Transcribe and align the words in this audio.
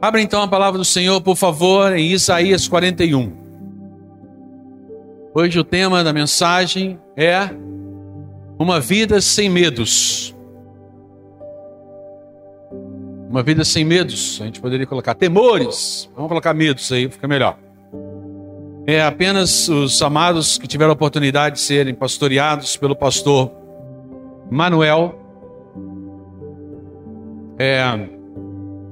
Abra 0.00 0.20
então 0.20 0.42
a 0.42 0.48
palavra 0.48 0.78
do 0.78 0.84
Senhor, 0.84 1.22
por 1.22 1.36
favor, 1.36 1.96
em 1.96 2.12
Isaías 2.12 2.68
41. 2.68 3.32
Hoje 5.34 5.58
o 5.58 5.64
tema 5.64 6.04
da 6.04 6.12
mensagem 6.12 6.98
é 7.16 7.48
Uma 8.58 8.78
vida 8.78 9.22
sem 9.22 9.48
medos. 9.48 10.36
Uma 13.30 13.42
vida 13.42 13.64
sem 13.64 13.86
medos. 13.86 14.38
A 14.42 14.44
gente 14.44 14.60
poderia 14.60 14.86
colocar 14.86 15.14
temores. 15.14 16.10
Vamos 16.14 16.28
colocar 16.28 16.52
medos 16.52 16.92
aí, 16.92 17.10
fica 17.10 17.26
melhor. 17.26 17.58
É 18.86 19.02
apenas 19.02 19.66
os 19.68 20.00
amados 20.02 20.58
que 20.58 20.66
tiveram 20.66 20.90
a 20.90 20.94
oportunidade 20.94 21.56
de 21.56 21.62
serem 21.62 21.94
pastoreados 21.94 22.76
pelo 22.76 22.94
pastor 22.94 23.50
Manuel. 24.50 25.18
É, 27.58 28.15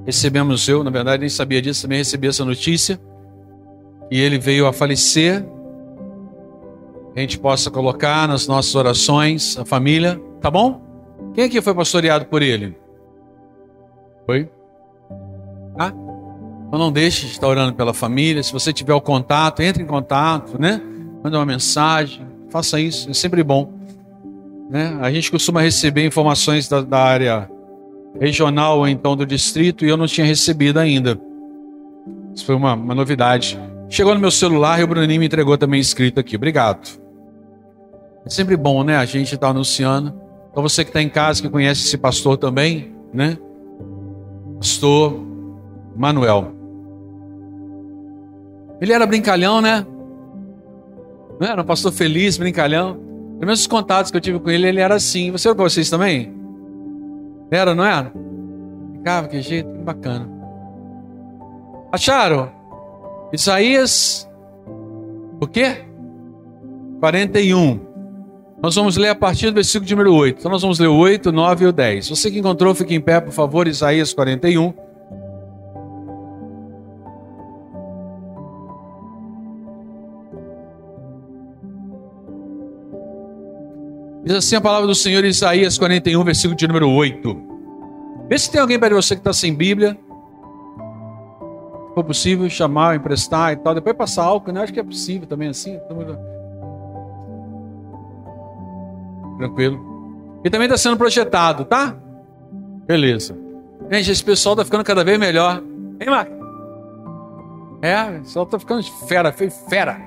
recebemos 0.05 0.67
eu, 0.67 0.83
na 0.83 0.89
verdade, 0.89 1.21
nem 1.21 1.29
sabia 1.29 1.61
disso, 1.61 1.81
também 1.81 1.97
recebi 1.97 2.27
essa 2.27 2.45
notícia. 2.45 2.99
E 4.11 4.19
ele 4.19 4.37
veio 4.37 4.67
a 4.67 4.73
falecer. 4.73 5.45
A 7.15 7.19
gente 7.19 7.39
possa 7.39 7.71
colocar 7.71 8.27
nas 8.27 8.47
nossas 8.47 8.75
orações 8.75 9.57
a 9.57 9.65
família, 9.65 10.21
tá 10.41 10.51
bom? 10.51 10.81
Quem 11.33 11.45
aqui 11.45 11.61
foi 11.61 11.73
pastoreado 11.73 12.25
por 12.25 12.41
ele? 12.41 12.77
Foi? 14.25 14.49
Ah? 15.77 15.91
Então 16.67 16.79
não 16.79 16.91
deixe 16.91 17.25
de 17.25 17.31
estar 17.31 17.47
orando 17.47 17.73
pela 17.73 17.93
família. 17.93 18.43
Se 18.43 18.51
você 18.51 18.71
tiver 18.71 18.93
o 18.93 19.01
contato, 19.01 19.61
entre 19.61 19.81
em 19.81 19.85
contato, 19.85 20.59
né? 20.59 20.81
Manda 21.23 21.37
uma 21.37 21.45
mensagem, 21.45 22.27
faça 22.49 22.79
isso, 22.79 23.09
é 23.09 23.13
sempre 23.13 23.43
bom. 23.43 23.73
Né? 24.69 24.97
A 25.01 25.11
gente 25.11 25.31
costuma 25.31 25.61
receber 25.61 26.05
informações 26.05 26.67
da, 26.67 26.81
da 26.81 26.99
área 26.99 27.49
regional 28.19 28.87
então 28.87 29.15
do 29.15 29.25
distrito 29.25 29.85
e 29.85 29.89
eu 29.89 29.97
não 29.97 30.07
tinha 30.07 30.25
recebido 30.25 30.79
ainda. 30.79 31.19
Isso 32.33 32.45
foi 32.45 32.55
uma, 32.55 32.73
uma 32.73 32.95
novidade. 32.95 33.59
Chegou 33.89 34.13
no 34.13 34.19
meu 34.19 34.31
celular 34.31 34.79
e 34.79 34.83
o 34.83 34.87
Bruninho 34.87 35.19
me 35.19 35.25
entregou 35.25 35.57
também 35.57 35.79
escrito 35.79 36.19
aqui. 36.19 36.35
Obrigado. 36.35 36.99
É 38.25 38.29
sempre 38.29 38.57
bom, 38.57 38.83
né? 38.83 38.97
A 38.97 39.05
gente 39.05 39.35
estar 39.35 39.47
tá 39.47 39.51
anunciando. 39.51 40.13
Então 40.51 40.63
você 40.63 40.83
que 40.83 40.89
está 40.89 41.01
em 41.01 41.09
casa, 41.09 41.41
que 41.41 41.49
conhece 41.49 41.85
esse 41.85 41.97
pastor 41.97 42.37
também, 42.37 42.93
né? 43.13 43.37
Pastor 44.57 45.19
Manuel. 45.95 46.53
Ele 48.81 48.91
era 48.91 49.05
brincalhão, 49.05 49.61
né? 49.61 49.85
Não 51.39 51.47
era 51.47 51.61
um 51.61 51.65
pastor 51.65 51.91
feliz, 51.91 52.37
brincalhão. 52.37 52.95
Pelo 52.95 53.47
menos 53.47 53.61
os 53.61 53.67
contatos 53.67 54.11
que 54.11 54.17
eu 54.17 54.21
tive 54.21 54.39
com 54.39 54.49
ele, 54.49 54.67
ele 54.67 54.79
era 54.79 54.95
assim. 54.95 55.31
Você 55.31 55.47
era 55.47 55.55
para 55.55 55.63
vocês 55.63 55.89
também? 55.89 56.33
Era, 57.51 57.75
não 57.75 57.85
era? 57.85 58.11
Ficava, 58.93 59.27
que 59.27 59.41
jeito, 59.41 59.69
bacana. 59.79 60.29
Acharam? 61.91 62.51
Isaías, 63.31 64.29
o 65.39 65.47
quê? 65.47 65.83
41. 66.99 67.79
Nós 68.61 68.75
vamos 68.75 68.97
ler 68.97 69.09
a 69.09 69.15
partir 69.15 69.47
do 69.51 69.55
versículo 69.55 69.85
de 69.85 69.95
número 69.95 70.13
8. 70.13 70.39
Então 70.39 70.51
nós 70.51 70.61
vamos 70.61 70.79
ler 70.79 70.87
o 70.87 70.95
8, 70.95 71.31
9 71.31 71.65
e 71.65 71.67
o 71.67 71.71
10. 71.71 72.09
Você 72.09 72.31
que 72.31 72.39
encontrou, 72.39 72.73
fique 72.73 72.95
em 72.95 73.01
pé, 73.01 73.19
por 73.19 73.31
favor, 73.31 73.67
Isaías 73.67 74.13
41. 74.13 74.73
Diz 84.25 84.35
assim 84.35 84.55
a 84.55 84.61
palavra 84.61 84.87
do 84.87 84.95
Senhor 84.95 85.23
em 85.23 85.27
Isaías 85.27 85.77
41, 85.77 86.23
versículo 86.23 86.55
de 86.55 86.67
número 86.67 86.89
8. 86.89 87.37
Vê 88.27 88.39
se 88.39 88.49
tem 88.49 88.59
alguém 88.59 88.79
de 88.79 88.89
você 88.89 89.13
que 89.13 89.19
está 89.19 89.31
sem 89.31 89.53
Bíblia. 89.53 89.95
Se 91.89 91.93
for 91.93 92.03
possível, 92.03 92.49
chamar, 92.49 92.95
emprestar 92.95 93.53
e 93.53 93.57
tal. 93.57 93.75
Depois 93.75 93.95
passar 93.95 94.23
álcool, 94.23 94.51
né? 94.51 94.63
Acho 94.63 94.73
que 94.73 94.79
é 94.79 94.83
possível 94.83 95.27
também 95.27 95.49
assim. 95.49 95.79
Tranquilo. 99.37 100.41
E 100.43 100.49
também 100.49 100.65
está 100.65 100.77
sendo 100.77 100.97
projetado, 100.97 101.63
tá? 101.63 101.95
Beleza. 102.87 103.37
Gente, 103.91 104.09
esse 104.09 104.23
pessoal 104.23 104.53
está 104.53 104.65
ficando 104.65 104.83
cada 104.83 105.03
vez 105.03 105.19
melhor. 105.19 105.61
Hein, 105.99 106.09
Marco? 106.09 106.33
É, 107.79 108.17
o 108.17 108.21
pessoal 108.21 108.45
está 108.45 108.57
ficando 108.57 108.81
fera, 109.07 109.31
fera. 109.31 110.01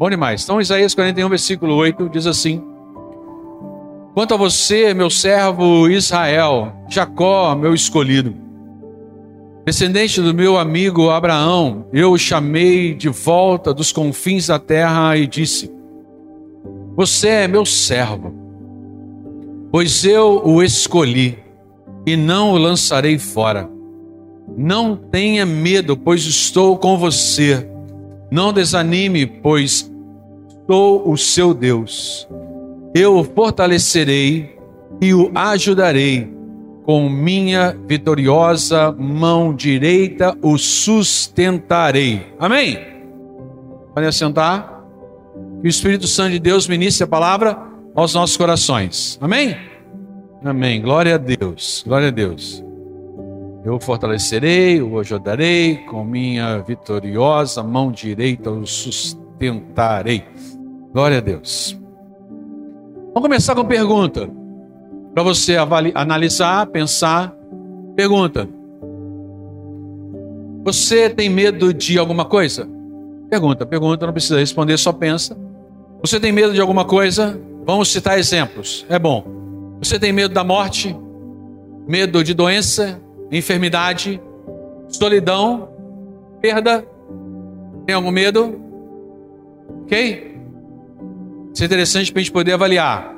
Bom 0.00 0.10
demais. 0.10 0.42
Então, 0.42 0.60
Isaías 0.60 0.96
41, 0.96 1.28
versículo 1.28 1.76
8 1.76 2.08
diz 2.08 2.26
assim. 2.26 2.71
Quanto 4.14 4.34
a 4.34 4.36
você, 4.36 4.92
meu 4.92 5.08
servo 5.08 5.88
Israel, 5.88 6.70
Jacó, 6.86 7.54
meu 7.54 7.72
escolhido, 7.72 8.34
descendente 9.64 10.20
do 10.20 10.34
meu 10.34 10.58
amigo 10.58 11.08
Abraão, 11.08 11.86
eu 11.94 12.12
o 12.12 12.18
chamei 12.18 12.94
de 12.94 13.08
volta 13.08 13.72
dos 13.72 13.90
confins 13.90 14.48
da 14.48 14.58
terra 14.58 15.16
e 15.16 15.26
disse: 15.26 15.72
Você 16.94 17.28
é 17.28 17.48
meu 17.48 17.64
servo, 17.64 18.34
pois 19.70 20.04
eu 20.04 20.42
o 20.44 20.62
escolhi 20.62 21.38
e 22.04 22.14
não 22.14 22.52
o 22.52 22.58
lançarei 22.58 23.18
fora. 23.18 23.66
Não 24.54 24.94
tenha 24.94 25.46
medo, 25.46 25.96
pois 25.96 26.26
estou 26.26 26.76
com 26.76 26.98
você. 26.98 27.66
Não 28.30 28.52
desanime, 28.52 29.24
pois 29.24 29.90
sou 30.66 31.10
o 31.10 31.16
seu 31.16 31.54
Deus 31.54 32.28
eu 32.94 33.16
o 33.16 33.24
fortalecerei 33.24 34.58
e 35.00 35.14
o 35.14 35.30
ajudarei. 35.34 36.30
Com 36.84 37.08
minha 37.08 37.76
vitoriosa 37.86 38.90
mão 38.92 39.54
direita 39.54 40.36
o 40.42 40.58
sustentarei. 40.58 42.26
Amém? 42.38 42.78
Pode 43.94 44.06
assentar. 44.06 44.82
Que 45.60 45.68
o 45.68 45.70
Espírito 45.70 46.08
Santo 46.08 46.32
de 46.32 46.40
Deus 46.40 46.66
ministre 46.66 47.04
a 47.04 47.06
palavra 47.06 47.56
aos 47.94 48.14
nossos 48.14 48.36
corações. 48.36 49.16
Amém? 49.20 49.56
Amém. 50.44 50.82
Glória 50.82 51.14
a 51.14 51.18
Deus. 51.18 51.84
Glória 51.86 52.08
a 52.08 52.10
Deus. 52.10 52.64
Eu 53.64 53.74
o 53.74 53.80
fortalecerei, 53.80 54.82
o 54.82 54.98
ajudarei, 54.98 55.76
com 55.88 56.04
minha 56.04 56.58
vitoriosa 56.58 57.62
mão 57.62 57.92
direita 57.92 58.50
o 58.50 58.66
sustentarei. 58.66 60.24
Glória 60.92 61.18
a 61.18 61.20
Deus. 61.20 61.80
Vamos 63.14 63.28
começar 63.28 63.54
com 63.54 63.64
pergunta. 63.64 64.28
Para 65.12 65.22
você 65.22 65.56
analisar, 65.94 66.66
pensar. 66.66 67.34
Pergunta: 67.94 68.48
Você 70.64 71.10
tem 71.10 71.28
medo 71.28 71.74
de 71.74 71.98
alguma 71.98 72.24
coisa? 72.24 72.66
Pergunta, 73.28 73.66
pergunta, 73.66 74.06
não 74.06 74.12
precisa 74.12 74.38
responder, 74.38 74.78
só 74.78 74.92
pensa. 74.92 75.36
Você 76.00 76.18
tem 76.18 76.32
medo 76.32 76.54
de 76.54 76.60
alguma 76.60 76.84
coisa? 76.84 77.38
Vamos 77.66 77.92
citar 77.92 78.18
exemplos. 78.18 78.84
É 78.88 78.98
bom. 78.98 79.76
Você 79.78 79.98
tem 79.98 80.12
medo 80.12 80.32
da 80.32 80.42
morte? 80.42 80.96
Medo 81.86 82.24
de 82.24 82.32
doença, 82.32 83.00
enfermidade, 83.30 84.20
solidão, 84.88 85.68
perda? 86.40 86.84
Tem 87.86 87.94
algum 87.94 88.10
medo? 88.10 88.60
Ok? 89.82 90.31
Isso 91.52 91.62
é 91.62 91.66
interessante 91.66 92.12
para 92.12 92.20
a 92.20 92.22
gente 92.22 92.32
poder 92.32 92.52
avaliar. 92.52 93.14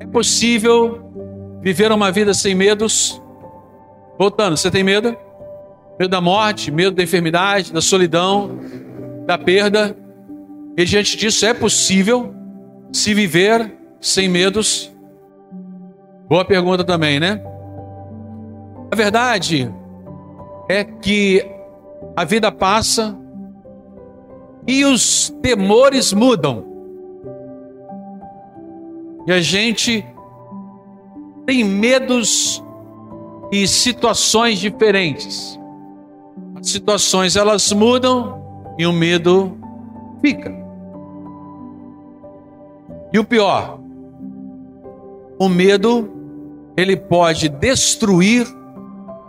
É 0.00 0.06
possível 0.06 1.10
viver 1.60 1.92
uma 1.92 2.10
vida 2.10 2.32
sem 2.32 2.54
medos? 2.54 3.20
Voltando, 4.18 4.56
você 4.56 4.70
tem 4.70 4.82
medo? 4.82 5.16
Medo 5.98 6.10
da 6.10 6.20
morte, 6.20 6.70
medo 6.70 6.96
da 6.96 7.02
enfermidade, 7.02 7.72
da 7.72 7.80
solidão, 7.80 8.58
da 9.26 9.36
perda. 9.36 9.96
E 10.76 10.84
diante 10.84 11.16
disso 11.16 11.44
é 11.44 11.52
possível 11.52 12.34
se 12.92 13.12
viver 13.12 13.76
sem 14.00 14.28
medos? 14.28 14.92
Boa 16.28 16.44
pergunta 16.44 16.82
também, 16.82 17.20
né? 17.20 17.42
A 18.90 18.96
verdade 18.96 19.72
é 20.68 20.84
que 20.84 21.44
a 22.16 22.24
vida 22.24 22.50
passa 22.50 23.16
e 24.66 24.84
os 24.84 25.30
temores 25.42 26.12
mudam. 26.12 26.75
E 29.26 29.32
a 29.32 29.40
gente 29.40 30.06
tem 31.44 31.64
medos 31.64 32.62
e 33.50 33.66
situações 33.66 34.58
diferentes. 34.58 35.58
As 36.54 36.68
situações 36.68 37.34
elas 37.34 37.72
mudam 37.72 38.40
e 38.78 38.86
o 38.86 38.92
medo 38.92 39.58
fica. 40.20 40.54
E 43.12 43.18
o 43.18 43.24
pior, 43.24 43.80
o 45.38 45.48
medo 45.48 46.08
ele 46.76 46.96
pode 46.96 47.48
destruir 47.48 48.46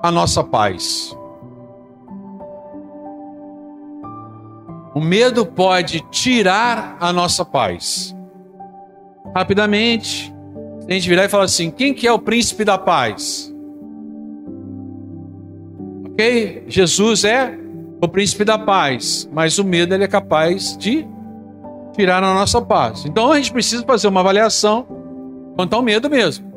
a 0.03 0.11
nossa 0.11 0.43
paz. 0.43 1.15
O 4.93 5.00
medo 5.00 5.45
pode 5.45 6.01
tirar 6.11 6.97
a 7.00 7.11
nossa 7.13 7.45
paz 7.45 8.16
rapidamente, 9.35 10.33
a 10.88 10.94
gente 10.94 11.07
virar 11.07 11.25
e 11.25 11.29
falar 11.29 11.44
assim: 11.44 11.69
quem 11.69 11.94
que 11.94 12.07
é 12.07 12.12
o 12.12 12.19
príncipe 12.19 12.63
da 12.63 12.77
paz? 12.77 13.53
Ok? 16.12 16.63
Jesus 16.68 17.24
é 17.24 17.57
o 18.01 18.07
príncipe 18.07 18.44
da 18.44 18.57
paz, 18.57 19.29
mas 19.31 19.57
o 19.59 19.63
medo 19.63 19.94
ele 19.94 20.03
é 20.03 20.07
capaz 20.07 20.77
de 20.77 21.06
tirar 21.94 22.24
a 22.24 22.33
nossa 22.33 22.62
paz. 22.62 23.06
Então 23.06 23.31
a 23.31 23.38
gente 23.38 23.51
precisa 23.51 23.83
fazer 23.83 24.07
uma 24.07 24.19
avaliação 24.19 24.85
quanto 25.56 25.74
ao 25.74 25.81
medo 25.81 26.09
mesmo. 26.09 26.47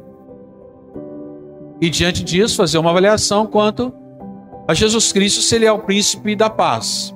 E 1.81 1.89
diante 1.89 2.23
disso, 2.23 2.57
fazer 2.57 2.77
uma 2.77 2.91
avaliação 2.91 3.47
quanto 3.47 3.93
a 4.69 4.75
Jesus 4.75 5.13
Cristo, 5.13 5.41
se 5.41 5.55
ele 5.57 5.65
é 5.65 5.73
o 5.73 5.79
príncipe 5.79 6.37
da 6.37 6.51
paz. 6.51 7.15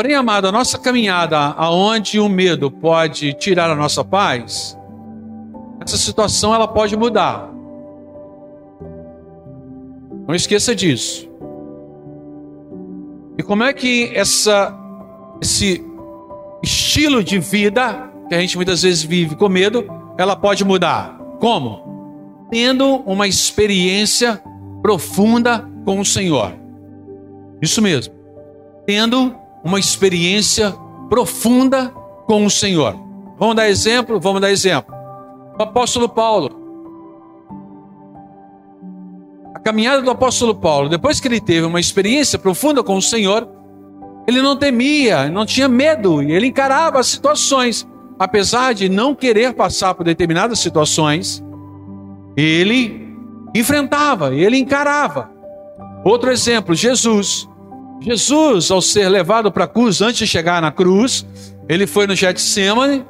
Porém, 0.00 0.14
amado, 0.14 0.48
a 0.48 0.52
nossa 0.52 0.78
caminhada 0.78 1.38
aonde 1.38 2.18
o 2.18 2.26
medo 2.26 2.70
pode 2.70 3.34
tirar 3.34 3.68
a 3.68 3.74
nossa 3.74 4.02
paz, 4.02 4.74
essa 5.78 5.98
situação 5.98 6.54
ela 6.54 6.66
pode 6.66 6.96
mudar. 6.96 7.52
Não 10.26 10.34
esqueça 10.34 10.74
disso. 10.74 11.28
E 13.36 13.42
como 13.42 13.62
é 13.62 13.74
que 13.74 14.10
essa, 14.14 14.74
esse 15.38 15.84
estilo 16.62 17.22
de 17.22 17.38
vida 17.38 18.10
que 18.26 18.34
a 18.34 18.40
gente 18.40 18.56
muitas 18.56 18.80
vezes 18.80 19.02
vive 19.02 19.36
com 19.36 19.50
medo, 19.50 19.84
ela 20.16 20.34
pode 20.34 20.64
mudar? 20.64 21.14
Como? 21.38 22.46
Tendo 22.50 22.86
uma 23.04 23.28
experiência 23.28 24.42
profunda 24.80 25.68
com 25.84 26.00
o 26.00 26.06
Senhor. 26.06 26.54
Isso 27.60 27.82
mesmo. 27.82 28.14
Tendo 28.86 29.38
uma 29.64 29.78
experiência 29.78 30.74
profunda 31.08 31.92
com 32.26 32.44
o 32.46 32.50
Senhor. 32.50 32.96
Vamos 33.38 33.56
dar 33.56 33.68
exemplo? 33.68 34.20
Vamos 34.20 34.40
dar 34.40 34.50
exemplo. 34.50 34.94
O 35.58 35.62
apóstolo 35.62 36.08
Paulo. 36.08 36.58
A 39.54 39.58
caminhada 39.58 40.00
do 40.00 40.10
apóstolo 40.10 40.54
Paulo, 40.54 40.88
depois 40.88 41.20
que 41.20 41.28
ele 41.28 41.40
teve 41.40 41.66
uma 41.66 41.80
experiência 41.80 42.38
profunda 42.38 42.82
com 42.82 42.96
o 42.96 43.02
Senhor, 43.02 43.48
ele 44.26 44.40
não 44.40 44.56
temia, 44.56 45.28
não 45.28 45.44
tinha 45.44 45.68
medo, 45.68 46.22
e 46.22 46.32
ele 46.32 46.46
encarava 46.46 47.00
as 47.00 47.08
situações, 47.08 47.86
apesar 48.18 48.72
de 48.72 48.88
não 48.88 49.14
querer 49.14 49.54
passar 49.54 49.94
por 49.94 50.04
determinadas 50.04 50.60
situações, 50.60 51.42
ele 52.36 53.10
enfrentava, 53.54 54.34
ele 54.34 54.56
encarava. 54.56 55.30
Outro 56.04 56.30
exemplo, 56.30 56.74
Jesus. 56.74 57.49
Jesus, 58.00 58.70
ao 58.70 58.80
ser 58.80 59.08
levado 59.08 59.52
para 59.52 59.64
a 59.64 59.68
cruz, 59.68 60.00
antes 60.00 60.18
de 60.18 60.26
chegar 60.26 60.62
na 60.62 60.72
cruz, 60.72 61.26
ele 61.68 61.86
foi 61.86 62.06
no 62.06 62.14
Getsemane 62.14 63.04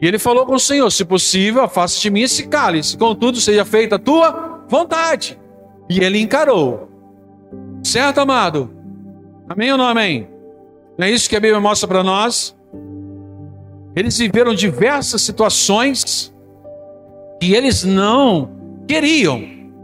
e 0.00 0.06
ele 0.06 0.18
falou 0.18 0.46
com 0.46 0.54
o 0.54 0.60
Senhor: 0.60 0.90
Se 0.90 1.04
possível, 1.04 1.62
afaste 1.62 2.00
de 2.02 2.10
mim 2.10 2.22
esse 2.22 2.46
cálice, 2.46 2.96
contudo, 2.96 3.40
seja 3.40 3.64
feita 3.64 3.96
a 3.96 3.98
tua 3.98 4.64
vontade. 4.68 5.38
E 5.88 6.00
ele 6.00 6.18
encarou. 6.18 6.88
Certo, 7.82 8.18
amado? 8.18 8.70
Amém 9.48 9.70
ou 9.70 9.78
não 9.78 9.86
amém? 9.86 10.28
Não 10.96 11.06
é 11.06 11.10
isso 11.10 11.28
que 11.28 11.36
a 11.36 11.40
Bíblia 11.40 11.60
mostra 11.60 11.86
para 11.86 12.02
nós? 12.02 12.56
Eles 13.94 14.16
viveram 14.18 14.54
diversas 14.54 15.22
situações 15.22 16.34
que 17.40 17.54
eles 17.54 17.84
não 17.84 18.50
queriam, 18.88 19.42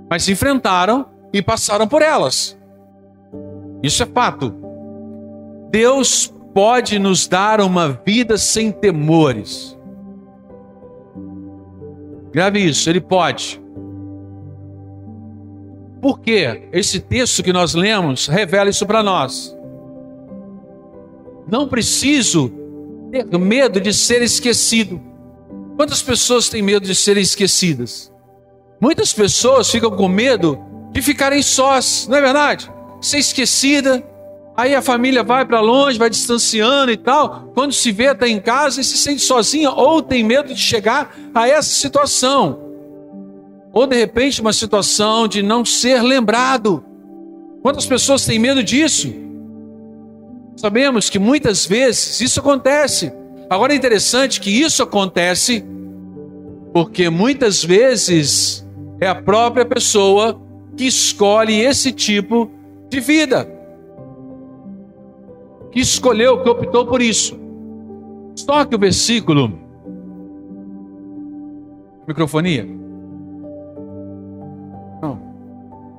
mas 0.08 0.28
enfrentaram 0.28 1.06
e 1.32 1.40
passaram 1.40 1.86
por 1.86 2.02
elas. 2.02 2.59
Isso 3.82 4.02
é 4.02 4.06
fato. 4.06 4.54
Deus 5.70 6.32
pode 6.52 6.98
nos 6.98 7.26
dar 7.26 7.60
uma 7.60 7.88
vida 8.04 8.36
sem 8.36 8.72
temores. 8.72 9.78
Grave 12.32 12.64
isso, 12.64 12.88
Ele 12.88 13.00
pode. 13.00 13.60
Porque 16.00 16.68
esse 16.72 17.00
texto 17.00 17.42
que 17.42 17.52
nós 17.52 17.74
lemos 17.74 18.26
revela 18.26 18.70
isso 18.70 18.86
para 18.86 19.02
nós. 19.02 19.56
Não 21.50 21.68
preciso 21.68 22.52
ter 23.10 23.26
medo 23.38 23.80
de 23.80 23.92
ser 23.92 24.22
esquecido. 24.22 25.00
Quantas 25.76 26.02
pessoas 26.02 26.48
têm 26.48 26.62
medo 26.62 26.86
de 26.86 26.94
serem 26.94 27.22
esquecidas? 27.22 28.12
Muitas 28.80 29.12
pessoas 29.12 29.70
ficam 29.70 29.90
com 29.90 30.08
medo 30.08 30.58
de 30.92 31.02
ficarem 31.02 31.42
sós, 31.42 32.06
não 32.08 32.16
é 32.16 32.20
verdade? 32.20 32.70
Ser 33.00 33.18
esquecida, 33.18 34.04
aí 34.56 34.74
a 34.74 34.82
família 34.82 35.22
vai 35.22 35.44
para 35.44 35.60
longe, 35.60 35.98
vai 35.98 36.10
distanciando 36.10 36.92
e 36.92 36.96
tal. 36.96 37.50
Quando 37.54 37.72
se 37.72 37.90
vê, 37.92 38.12
está 38.12 38.28
em 38.28 38.40
casa 38.40 38.80
e 38.80 38.84
se 38.84 38.98
sente 38.98 39.22
sozinha, 39.22 39.70
ou 39.70 40.02
tem 40.02 40.22
medo 40.22 40.52
de 40.52 40.60
chegar 40.60 41.14
a 41.34 41.48
essa 41.48 41.70
situação. 41.70 42.60
Ou 43.72 43.86
de 43.86 43.96
repente 43.96 44.40
uma 44.40 44.52
situação 44.52 45.26
de 45.28 45.42
não 45.42 45.64
ser 45.64 46.02
lembrado. 46.02 46.84
Quantas 47.62 47.86
pessoas 47.86 48.24
têm 48.24 48.38
medo 48.38 48.62
disso? 48.62 49.12
Sabemos 50.56 51.08
que 51.08 51.18
muitas 51.18 51.64
vezes 51.64 52.20
isso 52.20 52.40
acontece. 52.40 53.12
Agora 53.48 53.72
é 53.72 53.76
interessante 53.76 54.40
que 54.40 54.50
isso 54.50 54.82
acontece 54.82 55.64
porque 56.72 57.08
muitas 57.10 57.64
vezes 57.64 58.66
é 59.00 59.06
a 59.06 59.14
própria 59.14 59.64
pessoa 59.64 60.40
que 60.76 60.84
escolhe 60.84 61.60
esse 61.60 61.92
tipo 61.92 62.46
de 62.46 62.59
vida. 62.98 63.46
Que 65.70 65.78
escolheu, 65.78 66.42
que 66.42 66.48
optou 66.48 66.86
por 66.86 67.00
isso. 67.00 67.38
Só 68.34 68.64
que 68.64 68.74
o 68.74 68.78
versículo. 68.78 69.52
Microfonia? 72.08 72.66
Não. 75.00 75.20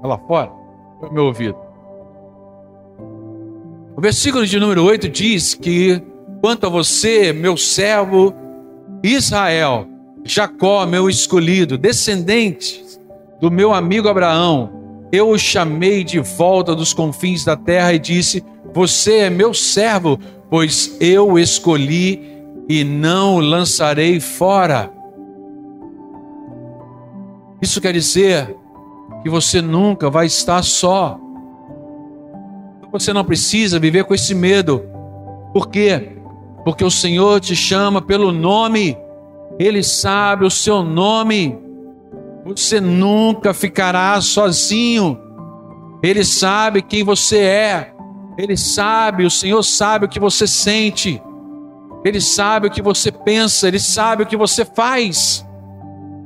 É 0.03 0.07
lá 0.07 0.17
fora? 0.17 0.51
Foi 0.99 1.09
meu 1.11 1.25
ouvido. 1.25 1.55
O 3.95 4.01
versículo 4.01 4.45
de 4.45 4.59
número 4.59 4.83
8 4.83 5.07
diz 5.07 5.53
que, 5.53 6.01
quanto 6.41 6.65
a 6.65 6.69
você, 6.69 7.31
meu 7.31 7.55
servo 7.55 8.33
Israel, 9.03 9.87
Jacó, 10.23 10.85
meu 10.85 11.09
escolhido, 11.09 11.77
descendente 11.77 12.83
do 13.39 13.49
meu 13.49 13.73
amigo 13.73 14.07
Abraão, 14.07 14.80
eu 15.11 15.29
o 15.29 15.37
chamei 15.37 16.03
de 16.03 16.19
volta 16.19 16.73
dos 16.73 16.93
confins 16.93 17.43
da 17.43 17.55
terra 17.55 17.93
e 17.93 17.99
disse: 17.99 18.43
Você 18.73 19.17
é 19.17 19.29
meu 19.29 19.53
servo, 19.53 20.17
pois 20.49 20.97
eu 20.99 21.37
escolhi 21.37 22.21
e 22.69 22.83
não 22.83 23.35
o 23.35 23.39
lançarei 23.39 24.19
fora. 24.19 24.91
Isso 27.61 27.81
quer 27.81 27.93
dizer 27.93 28.55
que 29.21 29.29
você 29.29 29.61
nunca 29.61 30.09
vai 30.09 30.25
estar 30.25 30.63
só. 30.63 31.19
Você 32.91 33.13
não 33.13 33.23
precisa 33.23 33.79
viver 33.79 34.05
com 34.05 34.13
esse 34.13 34.33
medo. 34.33 34.83
Por 35.53 35.69
quê? 35.69 36.17
Porque 36.63 36.83
o 36.83 36.91
Senhor 36.91 37.39
te 37.39 37.55
chama 37.55 38.01
pelo 38.01 38.31
nome, 38.31 38.97
Ele 39.59 39.83
sabe 39.83 40.45
o 40.45 40.49
seu 40.49 40.83
nome. 40.83 41.57
Você 42.45 42.81
nunca 42.81 43.53
ficará 43.53 44.19
sozinho. 44.21 45.19
Ele 46.01 46.23
sabe 46.23 46.81
quem 46.81 47.03
você 47.03 47.39
é. 47.39 47.93
Ele 48.37 48.57
sabe, 48.57 49.25
o 49.25 49.29
Senhor 49.29 49.61
sabe 49.63 50.05
o 50.05 50.09
que 50.09 50.19
você 50.19 50.47
sente. 50.47 51.21
Ele 52.03 52.19
sabe 52.19 52.67
o 52.67 52.71
que 52.71 52.81
você 52.81 53.11
pensa, 53.11 53.67
ele 53.67 53.79
sabe 53.79 54.23
o 54.23 54.25
que 54.25 54.35
você 54.35 54.65
faz. 54.65 55.45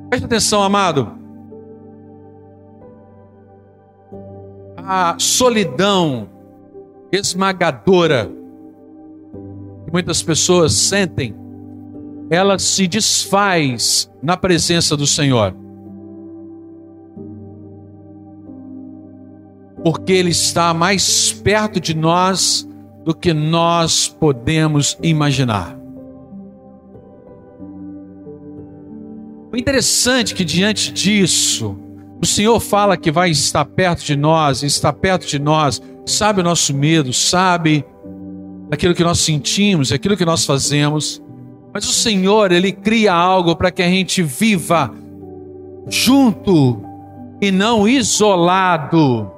Preste 0.09 0.25
atenção, 0.25 0.63
amado. 0.63 1.11
A 4.77 5.15
solidão 5.17 6.29
esmagadora 7.11 8.31
que 9.85 9.91
muitas 9.91 10.21
pessoas 10.21 10.73
sentem, 10.73 11.35
ela 12.29 12.57
se 12.57 12.87
desfaz 12.87 14.09
na 14.21 14.37
presença 14.37 14.95
do 14.95 15.05
Senhor. 15.05 15.64
Porque 19.85 20.11
Ele 20.11 20.31
está 20.31 20.73
mais 20.73 21.31
perto 21.31 21.79
de 21.79 21.93
nós 21.93 22.67
do 23.03 23.13
que 23.13 23.35
nós 23.35 24.07
podemos 24.07 24.97
imaginar. 25.03 25.77
O 29.53 29.55
interessante 29.55 30.33
é 30.33 30.37
que 30.37 30.43
diante 30.43 30.91
disso, 30.91 31.77
o 32.19 32.25
Senhor 32.25 32.59
fala 32.59 32.97
que 32.97 33.11
vai 33.11 33.29
estar 33.29 33.63
perto 33.63 34.03
de 34.03 34.15
nós, 34.15 34.63
está 34.63 34.91
perto 34.91 35.27
de 35.27 35.37
nós, 35.37 35.79
sabe 36.03 36.41
o 36.41 36.43
nosso 36.43 36.73
medo, 36.73 37.13
sabe 37.13 37.85
aquilo 38.71 38.95
que 38.95 39.03
nós 39.03 39.19
sentimos, 39.19 39.91
aquilo 39.91 40.17
que 40.17 40.25
nós 40.25 40.45
fazemos. 40.45 41.21
Mas 41.71 41.87
o 41.87 41.93
Senhor, 41.93 42.51
Ele 42.51 42.71
cria 42.71 43.13
algo 43.13 43.55
para 43.55 43.69
que 43.69 43.83
a 43.83 43.87
gente 43.87 44.23
viva 44.23 44.91
junto 45.87 46.81
e 47.39 47.51
não 47.51 47.87
isolado. 47.87 49.34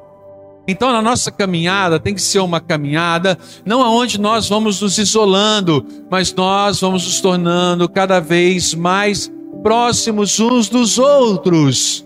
Então, 0.68 0.92
na 0.92 1.02
nossa 1.02 1.32
caminhada 1.32 1.98
tem 1.98 2.14
que 2.14 2.22
ser 2.22 2.40
uma 2.40 2.60
caminhada 2.60 3.38
não 3.66 3.82
aonde 3.82 4.20
nós 4.20 4.50
vamos 4.50 4.82
nos 4.82 4.98
isolando, 4.98 5.86
mas 6.12 6.34
nós 6.34 6.82
vamos 6.82 7.06
nos 7.06 7.22
tornando 7.22 7.88
cada 7.88 8.20
vez 8.20 8.74
mais 8.74 9.32
próximos 9.64 10.38
uns 10.40 10.68
dos 10.68 11.00
outros. 11.00 12.06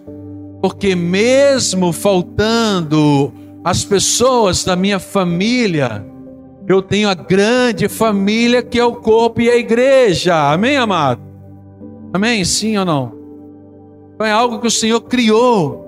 Porque 0.61 0.93
mesmo 0.93 1.91
faltando 1.91 3.33
as 3.63 3.83
pessoas 3.83 4.63
da 4.63 4.75
minha 4.75 4.99
família, 4.99 6.05
eu 6.67 6.83
tenho 6.83 7.09
a 7.09 7.15
grande 7.15 7.89
família 7.89 8.61
que 8.61 8.77
é 8.77 8.85
o 8.85 8.93
corpo 8.93 9.41
e 9.41 9.49
a 9.49 9.57
igreja. 9.57 10.51
Amém, 10.51 10.77
amado? 10.77 11.19
Amém? 12.13 12.45
Sim 12.45 12.77
ou 12.77 12.85
não? 12.85 13.11
Então 14.13 14.27
é 14.27 14.31
algo 14.31 14.59
que 14.59 14.67
o 14.67 14.71
Senhor 14.71 15.01
criou 15.01 15.80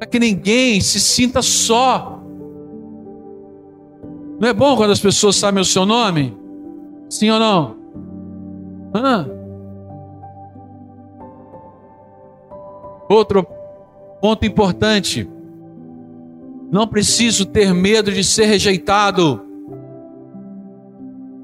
para 0.00 0.08
que 0.08 0.18
ninguém 0.18 0.80
se 0.80 0.98
sinta 0.98 1.42
só. 1.42 2.18
Não 4.40 4.48
é 4.48 4.52
bom 4.54 4.74
quando 4.74 4.92
as 4.92 4.98
pessoas 4.98 5.36
sabem 5.36 5.60
o 5.60 5.64
seu 5.64 5.84
nome? 5.84 6.34
Sim 7.10 7.28
ou 7.28 7.38
não? 7.38 7.76
Outro 13.10 13.46
ponto 14.22 14.46
importante. 14.46 15.28
Não 16.72 16.88
preciso 16.88 17.44
ter 17.44 17.74
medo 17.74 18.10
de 18.10 18.24
ser 18.24 18.46
rejeitado. 18.46 19.44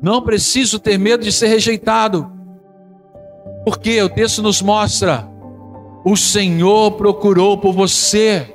Não 0.01 0.23
preciso 0.23 0.79
ter 0.79 0.97
medo 0.97 1.23
de 1.23 1.33
ser 1.33 1.49
rejeitado. 1.49 2.33
Porque 3.67 4.01
o 4.01 4.09
texto 4.09 4.41
nos 4.41 4.63
mostra: 4.63 5.29
o 6.09 6.17
Senhor 6.17 6.93
procurou 6.93 7.59
por 7.59 7.73
você. 7.73 8.55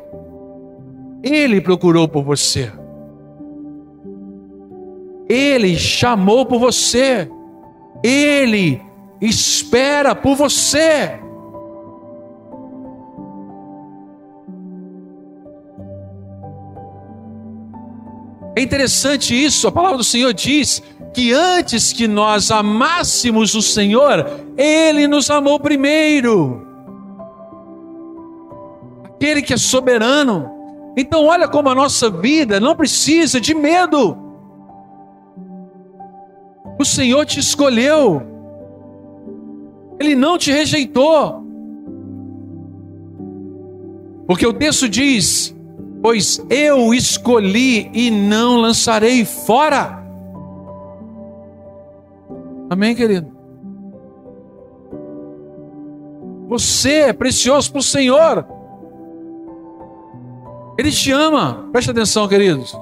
Ele 1.22 1.60
procurou 1.60 2.08
por 2.08 2.24
você. 2.24 2.72
Ele 5.27 5.75
chamou 5.75 6.46
por 6.46 6.60
você. 6.60 7.29
Ele 8.01 8.81
espera 9.20 10.15
por 10.15 10.38
você. 10.38 11.20
É 18.55 18.62
interessante 18.62 19.36
isso, 19.36 19.67
a 19.67 19.72
palavra 19.74 19.98
do 19.98 20.05
Senhor 20.05 20.34
diz 20.34 20.81
que 21.13 21.34
antes 21.34 21.91
que 21.91 22.08
nós 22.08 22.50
amássemos 22.50 23.55
o 23.55 23.62
Senhor, 23.62 24.25
Ele 24.58 25.05
nos 25.05 25.29
amou 25.29 25.60
primeiro. 25.60 26.71
Aquele 29.22 29.44
que 29.44 29.54
é 29.54 29.58
soberano. 29.58 30.50
Então, 30.98 31.28
olha 31.28 31.48
como 31.48 31.70
a 31.70 31.75
nossa 31.75 32.10
vida 32.10 32.60
não 32.60 32.75
precisa 32.75 33.40
de 33.40 33.54
medo. 33.54 34.18
O 36.80 36.84
Senhor 36.84 37.24
te 37.28 37.40
escolheu, 37.40 38.24
Ele 40.00 40.16
não 40.16 40.40
te 40.40 40.51
rejeitou. 40.51 41.46
Porque 44.25 44.48
o 44.48 44.54
texto 44.54 44.90
diz: 44.90 45.56
Pois 46.01 46.44
eu 46.50 46.92
escolhi 46.92 47.92
e 47.94 48.10
não 48.10 48.60
lançarei 48.60 49.24
fora. 49.24 50.04
Amém, 52.72 52.96
querido? 52.96 53.32
Você 56.48 56.94
é 57.01 57.13
precioso 57.13 57.72
para 57.72 57.80
o 57.80 57.84
Senhor. 57.84 58.61
Ele 60.82 60.92
te 60.92 61.12
ama. 61.12 61.70
Preste 61.72 61.92
atenção, 61.92 62.28
queridos. 62.28 62.76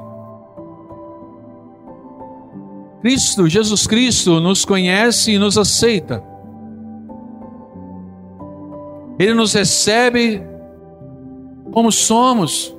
Cristo, 3.01 3.47
Jesus 3.47 3.85
Cristo, 3.85 4.39
nos 4.39 4.63
conhece 4.63 5.33
e 5.33 5.37
nos 5.37 5.57
aceita. 5.57 6.23
Ele 9.19 9.33
nos 9.33 9.53
recebe 9.53 10.41
como 11.71 11.91
somos 11.91 12.73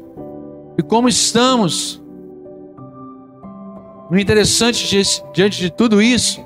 e 0.78 0.82
como 0.82 1.06
estamos. 1.06 2.02
O 4.10 4.16
interessante 4.16 5.04
diante 5.34 5.60
de 5.60 5.70
tudo 5.70 6.00
isso 6.00 6.40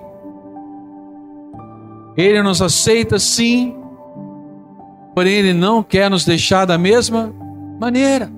ele 2.17 2.43
nos 2.43 2.63
aceita 2.63 3.19
sim, 3.19 3.75
porém 5.15 5.35
Ele 5.35 5.53
não 5.53 5.83
quer 5.83 6.09
nos 6.09 6.25
deixar 6.25 6.65
da 6.65 6.79
mesma 6.79 7.35
maneira. 7.81 8.31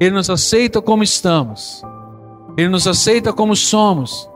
Ele 0.00 0.14
nos 0.14 0.30
aceita 0.30 0.80
como 0.80 1.02
estamos, 1.02 1.82
Ele 2.56 2.70
nos 2.70 2.86
aceita 2.86 3.34
como 3.34 3.54
somos, 3.54 4.28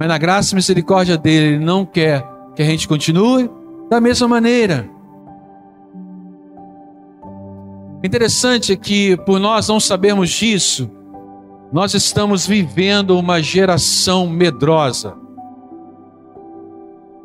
mas 0.00 0.08
na 0.08 0.16
graça 0.16 0.54
e 0.54 0.56
misericórdia 0.56 1.18
dele, 1.18 1.56
Ele 1.56 1.64
não 1.64 1.84
quer 1.84 2.26
que 2.54 2.62
a 2.62 2.64
gente 2.64 2.88
continue 2.88 3.50
da 3.90 4.00
mesma 4.00 4.26
maneira. 4.26 4.88
Interessante 8.02 8.72
é 8.72 8.76
que, 8.76 9.16
por 9.18 9.38
nós 9.38 9.68
não 9.68 9.78
sabermos 9.78 10.30
disso, 10.30 10.90
nós 11.70 11.92
estamos 11.92 12.46
vivendo 12.46 13.18
uma 13.18 13.42
geração 13.42 14.26
medrosa. 14.26 15.14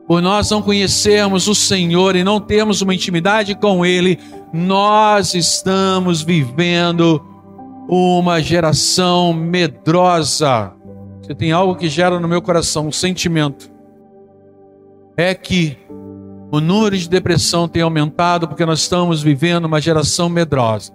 Por 0.08 0.22
nós 0.22 0.50
não 0.50 0.62
conhecermos 0.62 1.48
o 1.48 1.56
Senhor 1.56 2.18
e 2.18 2.24
não 2.24 2.40
termos 2.40 2.82
uma 2.82 2.94
intimidade 2.94 3.56
com 3.56 3.86
Ele, 3.86 4.20
nós 4.52 5.34
estamos 5.36 6.22
vivendo 6.22 7.31
uma 7.94 8.40
geração 8.40 9.34
medrosa. 9.34 10.72
Você 11.22 11.36
tem 11.36 11.52
algo 11.52 11.76
que 11.76 11.90
gera 11.90 12.22
no 12.22 12.28
meu 12.28 12.42
coração 12.42 12.88
um 12.88 12.92
sentimento. 12.92 13.70
É 15.18 15.36
que 15.36 15.78
o 16.50 16.62
número 16.62 16.98
de 16.98 17.10
depressão 17.10 17.68
tem 17.68 17.82
aumentado 17.82 18.48
porque 18.48 18.66
nós 18.66 18.80
estamos 18.80 19.22
vivendo 19.22 19.66
uma 19.66 19.82
geração 19.82 20.30
medrosa. 20.30 20.94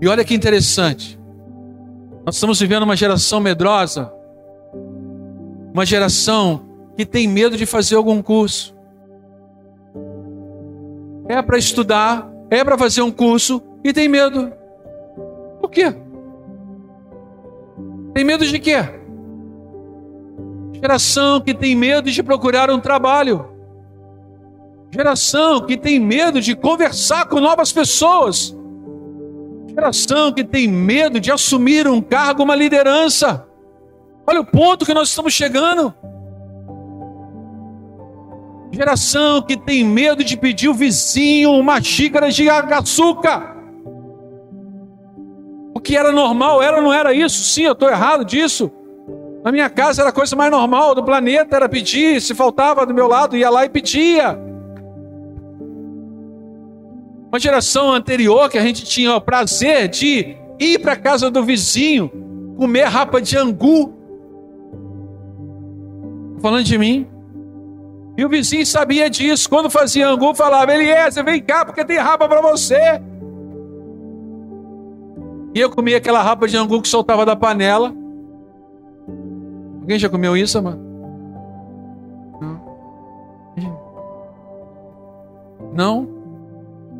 E 0.00 0.06
olha 0.06 0.24
que 0.24 0.32
interessante. 0.32 1.18
Nós 2.24 2.36
estamos 2.36 2.60
vivendo 2.60 2.84
uma 2.84 2.96
geração 2.96 3.40
medrosa, 3.40 4.12
uma 5.74 5.84
geração 5.84 6.68
que 6.96 7.04
tem 7.04 7.26
medo 7.26 7.56
de 7.56 7.66
fazer 7.66 7.96
algum 7.96 8.22
curso. 8.22 8.79
É 11.30 11.40
para 11.40 11.56
estudar, 11.56 12.28
é 12.50 12.64
para 12.64 12.76
fazer 12.76 13.02
um 13.02 13.12
curso 13.12 13.62
e 13.84 13.92
tem 13.92 14.08
medo. 14.08 14.52
Por 15.60 15.70
quê? 15.70 15.94
Tem 18.12 18.24
medo 18.24 18.44
de 18.44 18.58
quê? 18.58 18.78
Geração 20.72 21.40
que 21.40 21.54
tem 21.54 21.76
medo 21.76 22.10
de 22.10 22.20
procurar 22.20 22.68
um 22.68 22.80
trabalho. 22.80 23.46
Geração 24.90 25.64
que 25.64 25.76
tem 25.76 26.00
medo 26.00 26.40
de 26.40 26.56
conversar 26.56 27.28
com 27.28 27.38
novas 27.38 27.70
pessoas. 27.70 28.52
Geração 29.68 30.32
que 30.32 30.42
tem 30.42 30.66
medo 30.66 31.20
de 31.20 31.30
assumir 31.30 31.86
um 31.86 32.02
cargo, 32.02 32.42
uma 32.42 32.56
liderança. 32.56 33.46
Olha 34.26 34.40
o 34.40 34.44
ponto 34.44 34.84
que 34.84 34.92
nós 34.92 35.10
estamos 35.10 35.32
chegando. 35.32 35.94
Geração 38.72 39.42
que 39.42 39.56
tem 39.56 39.84
medo 39.84 40.22
de 40.22 40.36
pedir 40.36 40.68
o 40.68 40.74
vizinho 40.74 41.50
uma 41.52 41.82
xícara 41.82 42.30
de 42.30 42.48
açúcar. 42.48 43.56
O 45.74 45.80
que 45.80 45.96
era 45.96 46.12
normal 46.12 46.62
era 46.62 46.80
não 46.80 46.92
era 46.92 47.12
isso? 47.12 47.42
Sim, 47.42 47.62
eu 47.62 47.72
estou 47.72 47.88
errado 47.88 48.24
disso. 48.24 48.70
Na 49.42 49.50
minha 49.50 49.70
casa 49.70 50.02
era 50.02 50.10
a 50.10 50.12
coisa 50.12 50.36
mais 50.36 50.50
normal 50.50 50.94
do 50.94 51.02
planeta, 51.02 51.56
era 51.56 51.68
pedir. 51.68 52.20
Se 52.20 52.34
faltava 52.34 52.86
do 52.86 52.94
meu 52.94 53.08
lado, 53.08 53.36
ia 53.36 53.50
lá 53.50 53.64
e 53.64 53.68
pedia. 53.68 54.38
Uma 57.28 57.38
geração 57.38 57.92
anterior 57.92 58.48
que 58.50 58.58
a 58.58 58.62
gente 58.62 58.84
tinha 58.84 59.14
o 59.14 59.20
prazer 59.20 59.88
de 59.88 60.36
ir 60.58 60.78
para 60.80 60.92
a 60.92 60.96
casa 60.96 61.30
do 61.30 61.42
vizinho, 61.44 62.10
comer 62.56 62.84
rapa 62.84 63.20
de 63.20 63.36
angu. 63.36 63.94
Falando 66.40 66.64
de 66.64 66.76
mim. 66.76 67.06
E 68.20 68.24
o 68.24 68.28
vizinho 68.28 68.66
sabia 68.66 69.08
disso. 69.08 69.48
Quando 69.48 69.70
fazia 69.70 70.06
angu, 70.06 70.34
falava: 70.34 70.74
Eliezer, 70.74 71.24
vem 71.24 71.42
cá, 71.42 71.64
porque 71.64 71.82
tem 71.82 71.96
rapa 71.96 72.28
para 72.28 72.42
você. 72.42 73.00
E 75.54 75.58
eu 75.58 75.70
comia 75.70 75.96
aquela 75.96 76.22
rapa 76.22 76.46
de 76.46 76.54
angu 76.54 76.82
que 76.82 76.88
soltava 76.88 77.24
da 77.24 77.34
panela. 77.34 77.94
Alguém 79.80 79.98
já 79.98 80.10
comeu 80.10 80.36
isso, 80.36 80.62
mano? 80.62 80.90
Não? 85.72 86.06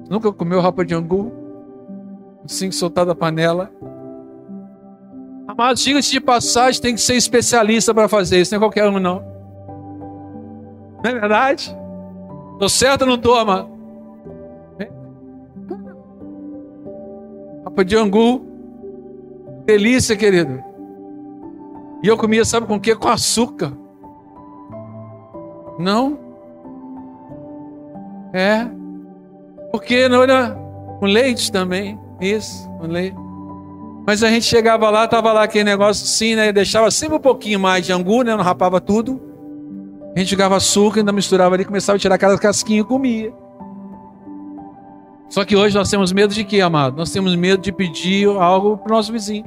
Nunca 0.09 0.33
comeu 0.33 0.59
rapa 0.59 0.87
de 0.87 0.95
angu? 0.95 1.31
Assim, 2.47 2.71
soltado 2.71 3.09
da 3.09 3.15
panela. 3.15 3.71
Amados, 5.47 5.83
diga-se 5.83 6.13
de 6.13 6.21
passagem, 6.21 6.81
tem 6.81 6.95
que 6.95 7.01
ser 7.03 7.17
especialista 7.17 7.93
para 7.93 8.09
fazer 8.09 8.41
isso, 8.41 8.55
não 8.55 8.57
é 8.57 8.61
qualquer 8.61 8.89
um, 8.89 8.99
não. 8.99 9.30
Não 11.03 11.11
é 11.11 11.15
verdade? 11.15 11.77
Tô 12.59 12.69
certo 12.69 13.03
ou 13.03 13.09
não 13.09 13.19
tô, 13.19 13.35
amado? 13.35 13.71
De 17.85 17.97
angu. 17.97 18.43
Delícia, 19.65 20.15
querido. 20.15 20.63
E 22.03 22.09
eu 22.09 22.17
comia, 22.17 22.45
sabe 22.45 22.67
com 22.67 22.77
o 22.77 22.81
que? 22.81 22.95
Com 22.95 23.09
açúcar. 23.09 23.73
Não. 25.79 26.19
É. 28.35 28.67
Porque 29.71 30.09
não 30.09 30.23
era 30.23 30.51
com 30.99 31.07
leite 31.07 31.51
também. 31.51 31.99
Isso, 32.21 32.69
com 32.79 32.87
leite. 32.87 33.17
Mas 34.07 34.23
a 34.23 34.29
gente 34.29 34.45
chegava 34.45 34.91
lá, 34.91 35.07
tava 35.07 35.33
lá 35.33 35.45
aquele 35.45 35.65
negócio 35.65 36.05
assim, 36.05 36.35
né? 36.35 36.53
Deixava 36.53 36.91
sempre 36.91 37.17
um 37.17 37.21
pouquinho 37.21 37.61
mais 37.61 37.87
de 37.87 37.93
angu, 37.93 38.23
né? 38.23 38.35
Não 38.35 38.43
rapava 38.43 38.81
tudo. 38.81 39.30
A 40.15 40.19
gente 40.19 40.31
jogava 40.31 40.57
açúcar, 40.57 41.01
ainda 41.01 41.13
misturava 41.13 41.55
ali, 41.55 41.65
começava 41.65 41.97
a 41.97 41.99
tirar 41.99 42.17
aquela 42.17 42.39
casquinha 42.39 42.81
e 42.81 42.85
comia. 42.85 43.33
Só 45.29 45.45
que 45.45 45.55
hoje 45.55 45.77
nós 45.77 45.89
temos 45.89 46.13
medo 46.13 46.35
de 46.35 46.43
quê, 46.43 46.61
amado? 46.61 46.97
Nós 46.97 47.13
temos 47.13 47.37
medo 47.37 47.63
de 47.63 47.71
pedir 47.71 48.27
algo 48.29 48.77
para 48.77 48.93
o 48.93 48.97
nosso 48.97 49.13
vizinho. 49.13 49.45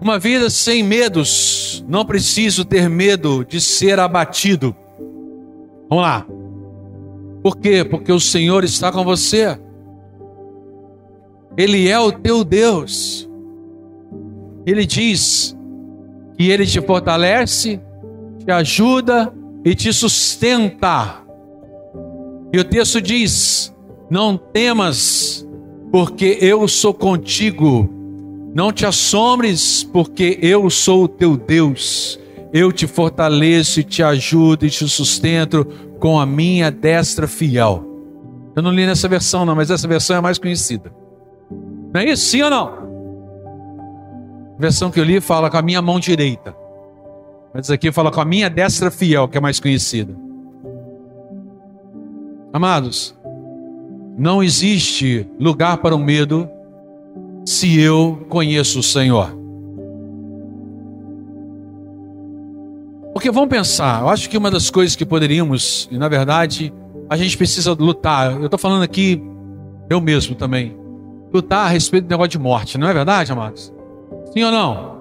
Uma 0.00 0.16
vida 0.16 0.48
sem 0.48 0.80
medos, 0.80 1.84
não 1.88 2.04
preciso 2.04 2.64
ter 2.64 2.88
medo 2.88 3.44
de 3.44 3.60
ser 3.60 3.98
abatido. 3.98 4.74
Vamos 5.90 6.04
lá. 6.04 6.24
Por 7.42 7.56
quê? 7.56 7.84
Porque 7.84 8.12
o 8.12 8.20
Senhor 8.20 8.62
está 8.62 8.92
com 8.92 9.02
você. 9.02 9.58
Ele 11.56 11.88
é 11.88 11.98
o 11.98 12.12
teu 12.12 12.44
Deus. 12.44 13.27
Ele 14.68 14.84
diz 14.84 15.56
que 16.36 16.50
ele 16.50 16.66
te 16.66 16.78
fortalece, 16.82 17.80
te 18.44 18.52
ajuda 18.52 19.32
e 19.64 19.74
te 19.74 19.90
sustenta. 19.94 21.22
E 22.52 22.58
o 22.58 22.64
texto 22.64 23.00
diz: 23.00 23.74
Não 24.10 24.36
temas, 24.36 25.48
porque 25.90 26.36
eu 26.42 26.68
sou 26.68 26.92
contigo. 26.92 27.88
Não 28.54 28.70
te 28.70 28.84
assombres, 28.84 29.84
porque 29.84 30.38
eu 30.42 30.68
sou 30.68 31.04
o 31.04 31.08
teu 31.08 31.34
Deus. 31.34 32.20
Eu 32.52 32.70
te 32.70 32.86
fortaleço 32.86 33.80
e 33.80 33.84
te 33.84 34.02
ajudo 34.02 34.66
e 34.66 34.70
te 34.70 34.86
sustento 34.86 35.64
com 35.98 36.20
a 36.20 36.26
minha 36.26 36.70
destra 36.70 37.26
fiel. 37.26 37.86
Eu 38.54 38.62
não 38.62 38.70
li 38.70 38.84
nessa 38.84 39.08
versão, 39.08 39.46
não, 39.46 39.56
mas 39.56 39.70
essa 39.70 39.88
versão 39.88 40.16
é 40.16 40.20
mais 40.20 40.38
conhecida. 40.38 40.92
Não 41.94 42.02
é 42.02 42.10
isso? 42.10 42.26
Sim 42.26 42.42
ou 42.42 42.50
não? 42.50 42.87
A 44.58 44.60
versão 44.60 44.90
que 44.90 44.98
eu 44.98 45.04
li 45.04 45.20
fala 45.20 45.48
com 45.48 45.56
a 45.56 45.62
minha 45.62 45.80
mão 45.80 46.00
direita. 46.00 46.54
Mas 47.54 47.70
aqui 47.70 47.92
fala 47.92 48.10
com 48.10 48.20
a 48.20 48.24
minha 48.24 48.50
destra 48.50 48.90
fiel, 48.90 49.28
que 49.28 49.38
é 49.38 49.40
mais 49.40 49.60
conhecida. 49.60 50.14
Amados, 52.52 53.16
não 54.18 54.42
existe 54.42 55.28
lugar 55.38 55.78
para 55.78 55.94
o 55.94 55.98
medo 55.98 56.50
se 57.46 57.80
eu 57.80 58.26
conheço 58.28 58.80
o 58.80 58.82
Senhor. 58.82 59.32
Porque 63.12 63.30
vamos 63.30 63.48
pensar, 63.48 64.02
eu 64.02 64.08
acho 64.08 64.28
que 64.28 64.36
uma 64.36 64.50
das 64.50 64.70
coisas 64.70 64.96
que 64.96 65.06
poderíamos, 65.06 65.88
e 65.90 65.96
na 65.96 66.08
verdade, 66.08 66.72
a 67.08 67.16
gente 67.16 67.36
precisa 67.36 67.74
lutar. 67.74 68.32
Eu 68.32 68.46
estou 68.46 68.58
falando 68.58 68.82
aqui, 68.82 69.22
eu 69.88 70.00
mesmo 70.00 70.34
também, 70.34 70.76
lutar 71.32 71.66
a 71.66 71.68
respeito 71.68 72.06
do 72.06 72.10
negócio 72.10 72.30
de 72.30 72.38
morte, 72.38 72.76
não 72.76 72.88
é 72.88 72.92
verdade, 72.92 73.30
amados? 73.30 73.72
Sim 74.38 74.44
ou 74.44 74.52
não? 74.52 74.98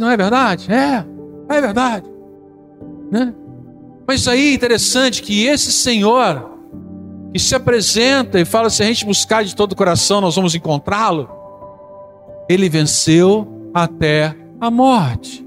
Não 0.00 0.10
é 0.10 0.16
verdade? 0.16 0.72
É, 0.72 1.04
é 1.48 1.60
verdade. 1.60 2.04
Né? 3.12 3.32
Mas 4.04 4.26
aí 4.26 4.48
é 4.48 4.54
interessante 4.54 5.22
que 5.22 5.46
esse 5.46 5.70
Senhor 5.70 6.50
que 7.32 7.38
se 7.38 7.54
apresenta 7.54 8.40
e 8.40 8.44
fala: 8.44 8.70
se 8.70 8.82
a 8.82 8.86
gente 8.86 9.06
buscar 9.06 9.44
de 9.44 9.54
todo 9.54 9.70
o 9.70 9.76
coração, 9.76 10.20
nós 10.20 10.34
vamos 10.34 10.56
encontrá-lo. 10.56 11.30
Ele 12.48 12.68
venceu 12.68 13.70
até 13.72 14.34
a 14.60 14.68
morte. 14.68 15.46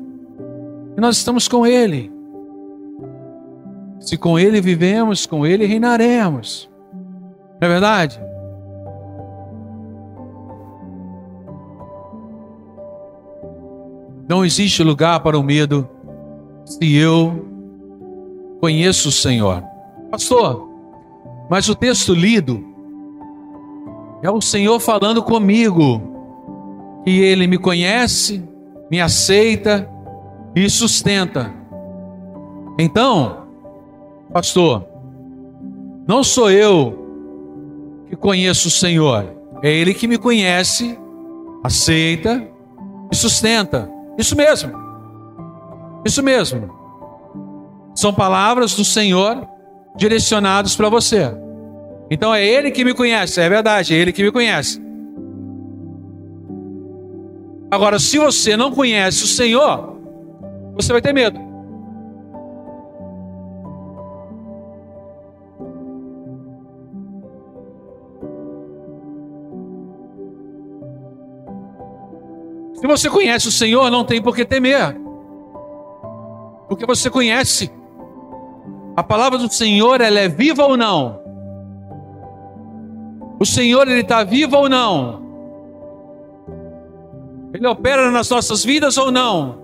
E 0.98 1.02
nós 1.02 1.18
estamos 1.18 1.46
com 1.46 1.68
Ele. 1.68 2.10
Se 4.00 4.16
com 4.16 4.40
Ele 4.40 4.62
vivemos, 4.62 5.26
com 5.26 5.46
Ele 5.46 5.66
reinaremos. 5.66 6.70
Não 7.60 7.68
é 7.68 7.68
verdade? 7.68 8.29
Não 14.30 14.46
existe 14.46 14.84
lugar 14.84 15.22
para 15.22 15.40
o 15.40 15.42
medo 15.42 15.90
se 16.64 16.96
eu 16.96 17.48
conheço 18.62 19.10
o 19.10 19.12
Senhor. 19.12 19.64
Pastor, 20.12 20.70
mas 21.50 21.68
o 21.68 21.74
texto 21.74 22.14
lido 22.14 22.64
é 24.22 24.30
o 24.30 24.40
Senhor 24.40 24.80
falando 24.80 25.24
comigo, 25.24 26.00
que 27.04 27.22
Ele 27.22 27.48
me 27.48 27.58
conhece, 27.58 28.48
me 28.92 29.02
aceita 29.02 29.90
e 30.56 30.70
sustenta. 30.70 31.52
Então, 32.78 33.48
pastor, 34.32 34.86
não 36.08 36.24
sou 36.24 36.52
eu 36.52 38.06
que 38.08 38.16
conheço 38.16 38.68
o 38.68 38.72
Senhor, 38.72 39.26
é 39.64 39.72
Ele 39.72 39.92
que 39.92 40.08
me 40.08 40.20
conhece, 40.20 41.00
aceita 41.64 42.48
e 43.12 43.16
sustenta. 43.16 43.98
Isso 44.20 44.36
mesmo, 44.36 44.74
isso 46.06 46.22
mesmo. 46.22 46.78
São 47.96 48.14
palavras 48.14 48.76
do 48.76 48.84
Senhor 48.84 49.48
direcionadas 49.96 50.76
para 50.76 50.90
você. 50.90 51.32
Então 52.12 52.36
é 52.36 52.46
Ele 52.46 52.70
que 52.70 52.84
me 52.84 52.94
conhece, 52.94 53.40
é 53.40 53.48
verdade, 53.48 53.94
é 53.94 53.98
Ele 53.98 54.12
que 54.12 54.22
me 54.22 54.30
conhece. 54.30 54.82
Agora, 57.72 57.98
se 57.98 58.18
você 58.18 58.58
não 58.58 58.72
conhece 58.72 59.24
o 59.24 59.28
Senhor, 59.28 59.98
você 60.74 60.92
vai 60.92 61.02
ter 61.02 61.14
medo. 61.14 61.40
Se 72.80 72.88
você 72.88 73.10
conhece 73.10 73.48
o 73.48 73.52
Senhor, 73.52 73.92
não 73.92 74.06
tem 74.06 74.22
por 74.22 74.34
que 74.34 74.46
temer. 74.46 74.96
Porque 76.70 76.86
você 76.86 77.10
conhece. 77.10 77.70
A 78.96 79.04
palavra 79.04 79.38
do 79.38 79.52
Senhor, 79.52 80.00
ela 80.00 80.20
é 80.20 80.30
viva 80.30 80.64
ou 80.64 80.78
não? 80.78 81.20
O 83.38 83.46
Senhor, 83.46 83.86
ele 83.88 84.00
está 84.00 84.24
vivo 84.24 84.56
ou 84.56 84.70
não? 84.70 85.22
Ele 87.54 87.68
opera 87.68 88.12
nas 88.12 88.30
nossas 88.30 88.64
vidas 88.64 88.98
ou 88.98 89.12
não? 89.12 89.60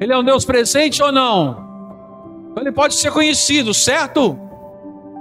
Ele 0.00 0.12
é 0.12 0.18
um 0.18 0.24
Deus 0.24 0.44
presente 0.44 1.00
ou 1.02 1.12
não? 1.12 1.70
Então 2.50 2.64
ele 2.64 2.72
pode 2.72 2.94
ser 2.94 3.12
conhecido, 3.12 3.72
certo? 3.72 4.36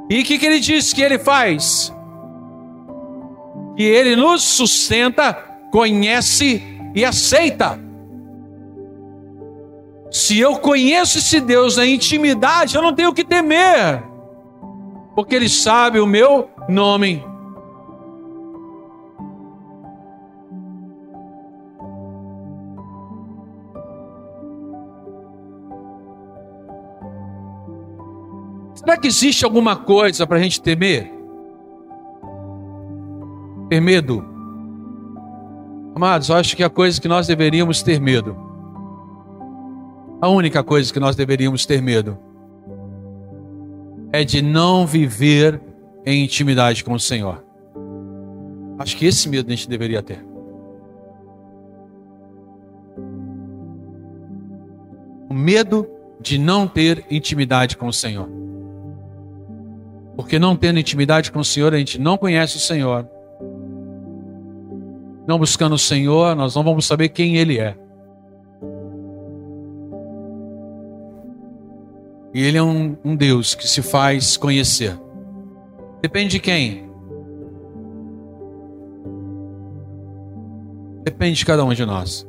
E 0.10 0.20
o 0.20 0.24
que, 0.24 0.40
que 0.40 0.46
ele 0.46 0.60
diz 0.60 0.94
que 0.94 1.02
ele 1.02 1.20
faz? 1.20 1.94
Que 3.76 3.84
ele 3.84 4.16
nos 4.16 4.42
sustenta, 4.42 5.51
conhece 5.72 6.62
e 6.94 7.04
aceita. 7.06 7.80
Se 10.12 10.38
eu 10.38 10.58
conheço 10.58 11.20
esse 11.20 11.40
Deus 11.40 11.78
na 11.78 11.86
intimidade, 11.86 12.76
eu 12.76 12.82
não 12.82 12.94
tenho 12.94 13.14
que 13.14 13.24
temer, 13.24 14.04
porque 15.16 15.34
Ele 15.34 15.48
sabe 15.48 16.02
o 16.02 16.06
meu 16.06 16.50
nome. 16.68 17.24
Será 28.76 28.98
que 28.98 29.08
existe 29.08 29.46
alguma 29.46 29.76
coisa 29.76 30.28
para 30.28 30.38
a 30.38 30.42
gente 30.42 30.62
temer? 30.62 31.14
Ter 33.70 33.80
medo? 33.80 34.31
Amados, 35.96 36.30
eu 36.30 36.36
acho 36.36 36.56
que 36.56 36.64
a 36.64 36.70
coisa 36.70 37.00
que 37.02 37.08
nós 37.08 37.28
deveríamos 37.28 37.84
ter 37.84 38.00
medo, 38.00 38.36
a 40.22 40.30
única 40.30 40.64
coisa 40.64 40.92
que 40.92 41.00
nós 41.00 41.16
deveríamos 41.16 41.66
ter 41.66 41.82
medo, 41.82 42.18
é 44.14 44.24
de 44.24 44.42
não 44.42 44.86
viver 44.86 45.62
em 46.06 46.24
intimidade 46.24 46.84
com 46.84 46.94
o 46.94 47.00
Senhor. 47.00 47.44
Acho 48.80 48.98
que 48.98 49.06
esse 49.06 49.30
medo 49.30 49.48
a 49.48 49.56
gente 49.56 49.70
deveria 49.70 50.02
ter. 50.02 50.26
O 55.30 55.34
medo 55.34 55.88
de 56.20 56.38
não 56.38 56.68
ter 56.68 57.06
intimidade 57.10 57.78
com 57.78 57.88
o 57.88 57.94
Senhor. 57.94 58.28
Porque 60.16 60.38
não 60.38 60.56
tendo 60.56 60.80
intimidade 60.80 61.32
com 61.32 61.40
o 61.40 61.46
Senhor, 61.46 61.74
a 61.74 61.78
gente 61.78 62.00
não 62.00 62.18
conhece 62.18 62.58
o 62.58 62.60
Senhor. 62.60 63.08
Não 65.32 65.40
buscando 65.40 65.76
o 65.76 65.80
Senhor, 65.80 66.36
nós 66.36 66.56
não 66.56 66.62
vamos 66.62 66.86
saber 66.86 67.08
quem 67.08 67.38
Ele 67.38 67.58
é. 67.58 67.74
E 72.34 72.44
Ele 72.44 72.58
é 72.58 72.62
um, 72.62 72.98
um 73.02 73.16
Deus 73.16 73.56
que 73.56 73.66
se 73.66 73.82
faz 73.82 74.36
conhecer. 74.36 75.00
Depende 76.02 76.32
de 76.32 76.40
quem? 76.42 76.92
Depende 81.06 81.38
de 81.38 81.46
cada 81.46 81.64
um 81.64 81.74
de 81.74 81.86
nós. 81.86 82.28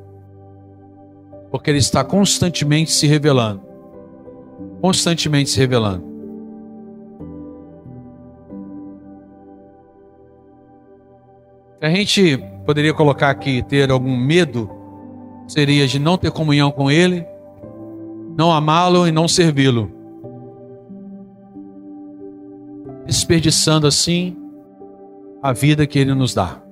Porque 1.51 1.71
Ele 1.71 1.79
está 1.79 2.05
constantemente 2.05 2.93
se 2.93 3.09
revelando. 3.09 3.63
Constantemente 4.81 5.51
se 5.51 5.59
revelando. 5.59 6.07
A 11.81 11.91
gente 11.91 12.52
poderia 12.65 12.95
colocar 12.95 13.31
aqui 13.31 13.63
ter 13.63 13.91
algum 13.91 14.17
medo, 14.17 14.71
seria 15.47 15.87
de 15.87 15.99
não 15.99 16.17
ter 16.17 16.31
comunhão 16.31 16.71
com 16.71 16.91
Ele, 16.91 17.27
não 18.37 18.51
amá-lo 18.51 19.07
e 19.07 19.13
não 19.13 19.29
servi-lo. 19.29 19.91
Desperdiçando 23.07 23.87
assim 23.87 24.37
a 25.43 25.53
vida 25.53 25.87
que 25.87 25.99
Ele 25.99 26.15
nos 26.15 26.35
dá. 26.35 26.63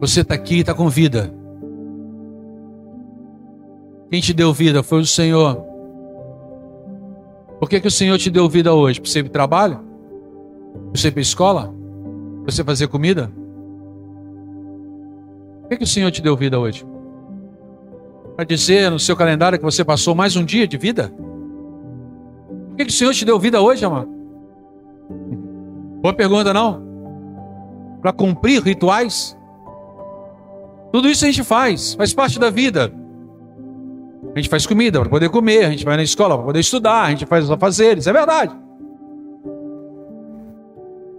Você 0.00 0.20
está 0.20 0.34
aqui 0.34 0.56
e 0.56 0.60
está 0.60 0.74
com 0.74 0.88
vida. 0.88 1.32
Quem 4.10 4.20
te 4.20 4.34
deu 4.34 4.52
vida 4.52 4.82
foi 4.82 5.00
o 5.00 5.06
Senhor. 5.06 5.64
Por 7.58 7.68
que, 7.68 7.80
que 7.80 7.88
o 7.88 7.90
Senhor 7.90 8.18
te 8.18 8.30
deu 8.30 8.48
vida 8.48 8.74
hoje? 8.74 9.00
Para 9.00 9.10
você 9.10 9.20
ir 9.20 9.22
para 9.22 9.30
o 9.30 9.32
trabalho? 9.32 9.78
Para 9.78 11.00
você 11.00 11.08
ir 11.08 11.12
para 11.12 11.20
a 11.20 11.22
escola? 11.22 11.74
Você 12.46 12.62
fazer 12.62 12.86
comida? 12.86 13.30
Por 15.62 15.70
que, 15.70 15.78
que 15.78 15.84
o 15.84 15.86
Senhor 15.86 16.12
te 16.12 16.22
deu 16.22 16.36
vida 16.36 16.58
hoje? 16.60 16.86
Para 18.36 18.44
dizer 18.44 18.88
no 18.88 19.00
seu 19.00 19.16
calendário 19.16 19.58
que 19.58 19.64
você 19.64 19.84
passou 19.84 20.14
mais 20.14 20.36
um 20.36 20.44
dia 20.44 20.66
de 20.68 20.78
vida? 20.78 21.12
Por 22.68 22.76
que, 22.76 22.84
que 22.84 22.92
o 22.92 22.94
Senhor 22.94 23.12
te 23.12 23.24
deu 23.24 23.36
vida 23.38 23.60
hoje, 23.60 23.84
amado? 23.84 24.08
Boa 26.00 26.14
pergunta, 26.14 26.54
não? 26.54 26.86
Para 28.00 28.12
cumprir 28.12 28.62
rituais? 28.62 29.36
Tudo 30.92 31.08
isso 31.08 31.24
a 31.24 31.28
gente 31.28 31.42
faz, 31.42 31.94
faz 31.94 32.14
parte 32.14 32.38
da 32.38 32.48
vida. 32.48 32.92
A 34.32 34.38
gente 34.38 34.48
faz 34.48 34.66
comida 34.66 35.00
para 35.00 35.08
poder 35.08 35.30
comer, 35.30 35.64
a 35.64 35.70
gente 35.70 35.84
vai 35.84 35.96
na 35.96 36.02
escola 36.04 36.36
para 36.36 36.46
poder 36.46 36.60
estudar, 36.60 37.02
a 37.06 37.10
gente 37.10 37.26
faz 37.26 37.44
os 37.44 37.50
afazeres, 37.50 38.06
é 38.06 38.12
verdade. 38.12 38.65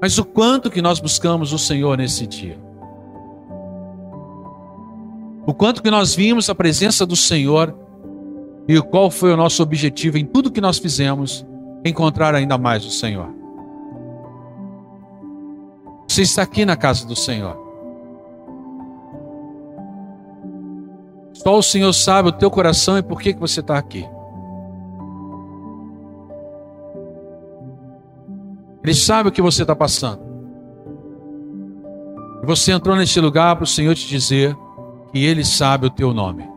Mas 0.01 0.17
o 0.17 0.25
quanto 0.25 0.69
que 0.69 0.81
nós 0.81 0.99
buscamos 0.99 1.53
o 1.53 1.57
Senhor 1.57 1.97
nesse 1.97 2.27
dia? 2.27 2.59
O 5.45 5.53
quanto 5.53 5.81
que 5.81 5.89
nós 5.89 6.13
vimos 6.13 6.49
a 6.49 6.55
presença 6.55 7.05
do 7.05 7.15
Senhor 7.15 7.73
e 8.67 8.79
qual 8.81 9.09
foi 9.09 9.33
o 9.33 9.37
nosso 9.37 9.63
objetivo 9.63 10.17
em 10.17 10.25
tudo 10.25 10.51
que 10.51 10.59
nós 10.59 10.77
fizemos, 10.77 11.45
encontrar 11.85 12.35
ainda 12.35 12.57
mais 12.57 12.85
o 12.85 12.91
Senhor. 12.91 13.33
Você 16.07 16.23
está 16.23 16.41
aqui 16.41 16.65
na 16.65 16.75
casa 16.75 17.05
do 17.05 17.15
Senhor. 17.15 17.57
Só 21.33 21.57
o 21.57 21.63
Senhor 21.63 21.93
sabe 21.93 22.29
o 22.29 22.31
teu 22.31 22.51
coração 22.51 22.97
e 22.97 23.03
por 23.03 23.21
que, 23.21 23.33
que 23.33 23.39
você 23.39 23.61
está 23.61 23.77
aqui. 23.77 24.05
Ele 28.87 28.95
sabe 28.95 29.27
o 29.27 29.31
que 29.33 29.41
você 29.41 29.63
está 29.63 29.75
passando. 29.75 30.21
Você 32.45 32.71
entrou 32.71 32.95
neste 32.95 33.19
lugar 33.19 33.53
para 33.57 33.65
o 33.65 33.67
Senhor 33.67 33.93
te 33.93 34.07
dizer 34.07 34.55
que 35.11 35.25
Ele 35.25 35.43
sabe 35.43 35.87
o 35.87 35.89
teu 35.89 36.13
nome. 36.13 36.49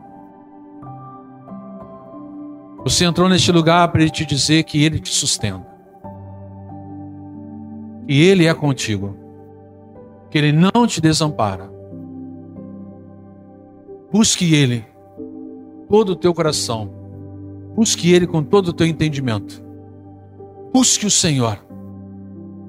Você 2.85 3.03
entrou 3.03 3.27
neste 3.27 3.51
lugar 3.51 3.85
para 3.89 4.01
Ele 4.01 4.09
te 4.09 4.25
dizer 4.25 4.63
que 4.63 4.81
Ele 4.81 4.97
te 4.97 5.09
sustenta. 5.09 5.67
Que 8.07 8.21
Ele 8.23 8.45
é 8.45 8.53
contigo. 8.53 9.17
Que 10.29 10.37
Ele 10.37 10.53
não 10.53 10.87
te 10.87 11.01
desampara. 11.01 11.69
Busque 14.09 14.55
Ele, 14.55 14.85
todo 15.89 16.13
o 16.13 16.15
teu 16.15 16.33
coração. 16.33 16.89
Busque 17.75 18.09
Ele 18.09 18.25
com 18.25 18.41
todo 18.41 18.69
o 18.69 18.73
teu 18.73 18.87
entendimento. 18.87 19.61
Busque 20.71 21.05
o 21.05 21.11
Senhor. 21.11 21.70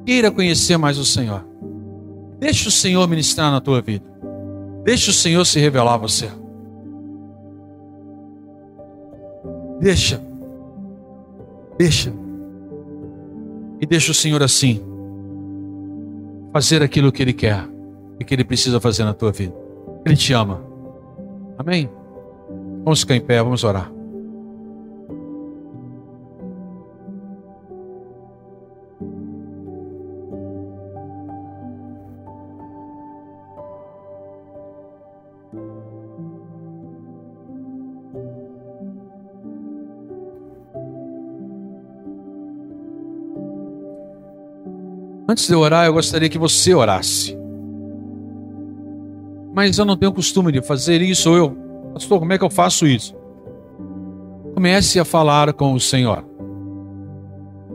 Queira 0.04 0.30
conhecer 0.30 0.76
mais 0.76 0.98
o 0.98 1.04
Senhor. 1.04 1.46
Deixe 2.38 2.68
o 2.68 2.70
Senhor 2.70 3.06
ministrar 3.08 3.52
na 3.52 3.60
tua 3.60 3.80
vida. 3.80 4.04
Deixe 4.84 5.10
o 5.10 5.12
Senhor 5.12 5.44
se 5.44 5.60
revelar 5.60 5.94
a 5.94 5.98
você. 5.98 6.28
Deixa. 9.80 10.20
Deixa. 11.78 12.12
E 13.80 13.86
deixa 13.86 14.10
o 14.10 14.14
Senhor 14.14 14.42
assim. 14.42 14.82
Fazer 16.52 16.82
aquilo 16.82 17.12
que 17.12 17.22
Ele 17.22 17.32
quer 17.32 17.64
e 18.18 18.24
que 18.24 18.34
Ele 18.34 18.44
precisa 18.44 18.80
fazer 18.80 19.04
na 19.04 19.14
tua 19.14 19.30
vida. 19.30 19.54
Ele 20.04 20.16
te 20.16 20.32
ama. 20.32 20.60
Amém? 21.58 21.88
Vamos 22.84 23.00
ficar 23.00 23.14
em 23.14 23.20
pé, 23.20 23.40
vamos 23.42 23.62
orar. 23.62 23.91
Antes 45.32 45.46
de 45.46 45.52
eu 45.52 45.60
orar, 45.60 45.86
eu 45.86 45.92
gostaria 45.92 46.28
que 46.28 46.38
você 46.38 46.74
orasse 46.74 47.42
mas 49.52 49.78
eu 49.78 49.84
não 49.84 49.96
tenho 49.96 50.12
costume 50.12 50.50
de 50.50 50.62
fazer 50.62 51.02
isso. 51.02 51.30
Ou 51.30 51.36
eu, 51.36 51.56
pastor, 51.92 52.18
como 52.18 52.32
é 52.32 52.38
que 52.38 52.44
eu 52.44 52.50
faço 52.50 52.86
isso? 52.86 53.14
Comece 54.54 54.98
a 54.98 55.04
falar 55.04 55.52
com 55.52 55.74
o 55.74 55.80
Senhor, 55.80 56.24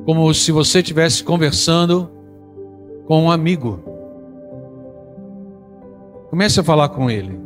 como 0.05 0.33
se 0.33 0.51
você 0.51 0.79
estivesse 0.79 1.23
conversando 1.23 2.09
com 3.05 3.23
um 3.23 3.31
amigo. 3.31 3.83
Comece 6.29 6.59
a 6.59 6.63
falar 6.63 6.89
com 6.89 7.09
ele. 7.09 7.39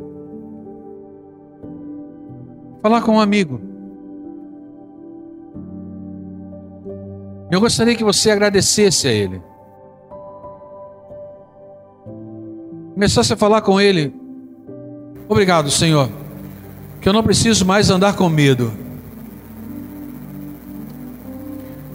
Falar 2.82 3.02
com 3.02 3.12
um 3.12 3.20
amigo. 3.20 3.60
Eu 7.50 7.60
gostaria 7.60 7.94
que 7.94 8.02
você 8.02 8.30
agradecesse 8.30 9.06
a 9.06 9.12
ele. 9.12 9.42
Começasse 12.94 13.32
a 13.32 13.36
falar 13.36 13.60
com 13.62 13.80
ele 13.80 14.22
Obrigado, 15.32 15.70
Senhor, 15.70 16.10
que 17.00 17.08
eu 17.08 17.12
não 17.14 17.22
preciso 17.22 17.64
mais 17.64 17.88
andar 17.88 18.14
com 18.16 18.28
medo. 18.28 18.70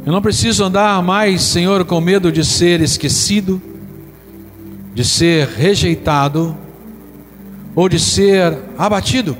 Eu 0.03 0.12
não 0.12 0.23
preciso 0.23 0.63
andar 0.63 1.03
mais, 1.03 1.43
Senhor, 1.43 1.86
com 1.86 2.01
medo 2.01 2.31
de 2.31 2.43
ser 2.43 2.81
esquecido, 2.81 3.62
de 4.91 5.05
ser 5.05 5.47
rejeitado 5.49 6.57
ou 7.75 7.88
de 7.88 7.99
ser 7.99 8.57
abatido. 8.75 9.38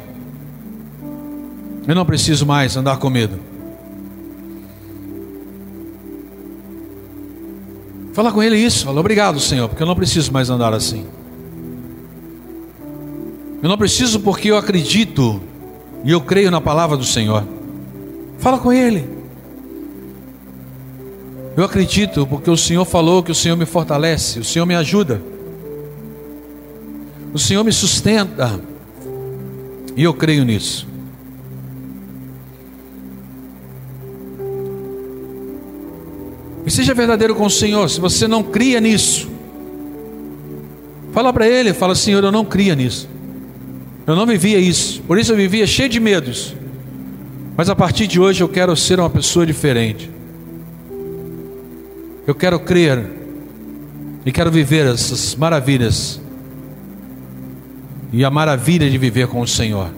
Eu 1.88 1.96
não 1.96 2.06
preciso 2.06 2.46
mais 2.46 2.78
andar 2.78 2.98
com 2.98 3.10
medo. 3.10 3.40
Fala 8.14 8.32
com 8.32 8.44
ele 8.44 8.58
isso, 8.58 8.86
fala 8.86 9.00
obrigado, 9.00 9.40
Senhor, 9.40 9.68
porque 9.68 9.82
eu 9.82 9.88
não 9.88 9.96
preciso 9.96 10.32
mais 10.32 10.52
andar 10.52 10.72
assim. 10.72 11.08
Eu 13.62 13.70
não 13.70 13.78
preciso 13.78 14.20
porque 14.20 14.52
eu 14.52 14.58
acredito 14.58 15.42
e 16.04 16.12
eu 16.12 16.22
creio 16.22 16.52
na 16.52 16.62
palavra 16.62 16.96
do 16.96 17.04
Senhor. 17.04 17.44
Fala 18.38 18.60
com 18.60 18.72
Ele. 18.72 19.18
Eu 21.56 21.64
acredito 21.64 22.28
porque 22.28 22.52
o 22.52 22.58
Senhor 22.58 22.86
falou 22.86 23.24
que 23.24 23.32
o 23.32 23.36
Senhor 23.36 23.56
me 23.56 23.66
fortalece, 23.66 24.40
o 24.40 24.44
Senhor 24.44 24.66
me 24.68 24.76
ajuda, 24.76 25.20
o 27.34 27.40
Senhor 27.40 27.64
me 27.64 27.74
sustenta, 27.74 28.62
e 29.96 30.04
eu 30.04 30.14
creio 30.14 30.46
nisso. 30.46 30.88
E 36.64 36.70
seja 36.70 36.94
verdadeiro 36.94 37.34
com 37.34 37.48
o 37.48 37.50
Senhor, 37.50 37.90
se 37.90 38.00
você 38.00 38.28
não 38.28 38.44
cria 38.44 38.80
nisso, 38.80 39.28
fala 41.12 41.34
para 41.34 41.48
Ele, 41.48 41.74
fala, 41.74 41.96
Senhor, 41.96 42.24
eu 42.24 42.32
não 42.32 42.46
cria 42.46 42.76
nisso. 42.76 43.10
Eu 44.08 44.16
não 44.16 44.26
vivia 44.26 44.58
isso, 44.58 45.02
por 45.02 45.20
isso 45.20 45.34
eu 45.34 45.36
vivia 45.36 45.68
cheio 45.68 45.90
de 45.90 46.00
medos. 46.00 46.56
Mas 47.58 47.70
a 47.70 47.76
partir 47.76 48.08
de 48.08 48.20
hoje 48.20 48.42
eu 48.42 48.48
quero 48.48 48.74
ser 48.76 49.00
uma 49.02 49.10
pessoa 49.10 49.46
diferente. 49.46 50.10
Eu 52.26 52.34
quero 52.34 52.58
crer 52.60 53.06
e 54.26 54.32
quero 54.32 54.50
viver 54.50 54.86
essas 54.86 55.36
maravilhas. 55.36 56.22
E 58.14 58.24
a 58.24 58.30
maravilha 58.30 58.90
de 58.90 58.98
viver 58.98 59.28
com 59.28 59.42
o 59.42 59.48
Senhor. 59.48 59.90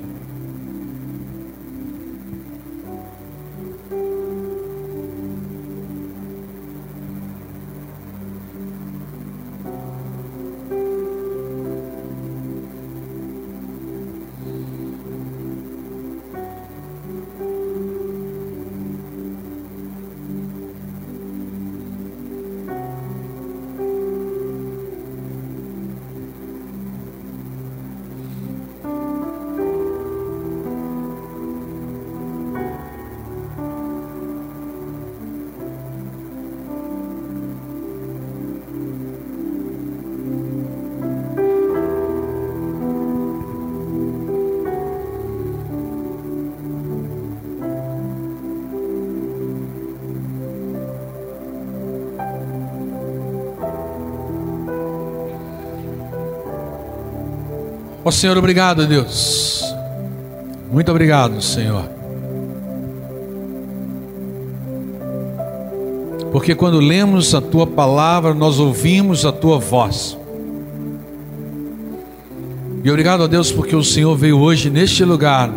Ó 58.09 58.11
Senhor, 58.11 58.35
obrigado, 58.39 58.87
Deus. 58.87 59.63
Muito 60.71 60.89
obrigado, 60.89 61.39
Senhor. 61.43 61.87
Porque 66.31 66.55
quando 66.55 66.79
lemos 66.79 67.35
a 67.35 67.39
tua 67.39 67.67
palavra, 67.67 68.33
nós 68.33 68.57
ouvimos 68.57 69.27
a 69.27 69.31
tua 69.31 69.59
voz. 69.59 70.17
E 72.83 72.89
obrigado 72.89 73.21
a 73.21 73.27
Deus 73.27 73.51
porque 73.51 73.75
o 73.75 73.83
Senhor 73.83 74.15
veio 74.15 74.39
hoje 74.39 74.71
neste 74.71 75.05
lugar 75.05 75.53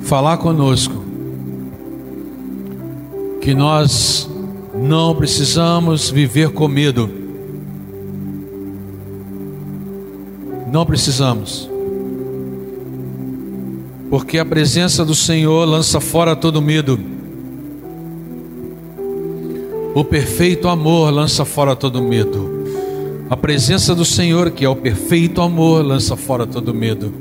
falar 0.00 0.38
conosco 0.38 1.04
que 3.42 3.52
nós 3.52 4.26
não 4.74 5.14
precisamos 5.14 6.08
viver 6.08 6.48
com 6.48 6.66
medo. 6.66 7.21
Não 10.72 10.86
precisamos. 10.86 11.68
Porque 14.08 14.38
a 14.38 14.44
presença 14.44 15.04
do 15.04 15.14
Senhor 15.14 15.66
lança 15.66 16.00
fora 16.00 16.34
todo 16.34 16.62
medo. 16.62 16.98
O 19.94 20.02
perfeito 20.02 20.68
amor 20.68 21.12
lança 21.12 21.44
fora 21.44 21.76
todo 21.76 22.02
medo. 22.02 22.64
A 23.28 23.36
presença 23.36 23.94
do 23.94 24.02
Senhor, 24.02 24.50
que 24.50 24.64
é 24.64 24.68
o 24.68 24.74
perfeito 24.74 25.42
amor, 25.42 25.84
lança 25.84 26.16
fora 26.16 26.46
todo 26.46 26.72
medo. 26.72 27.12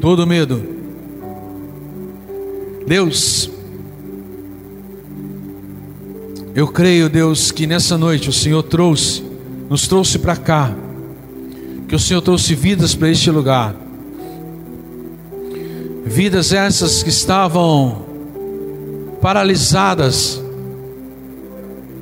Todo 0.00 0.24
medo. 0.24 0.62
Deus, 2.86 3.50
eu 6.54 6.68
creio, 6.68 7.08
Deus, 7.08 7.50
que 7.50 7.66
nessa 7.66 7.98
noite 7.98 8.28
o 8.28 8.32
Senhor 8.32 8.62
trouxe, 8.62 9.25
nos 9.68 9.88
trouxe 9.88 10.18
para 10.18 10.36
cá, 10.36 10.72
que 11.88 11.94
o 11.94 11.98
Senhor 11.98 12.20
trouxe 12.20 12.54
vidas 12.54 12.94
para 12.94 13.10
este 13.10 13.30
lugar. 13.30 13.74
Vidas 16.04 16.52
essas 16.52 17.02
que 17.02 17.10
estavam 17.10 18.06
paralisadas, 19.20 20.40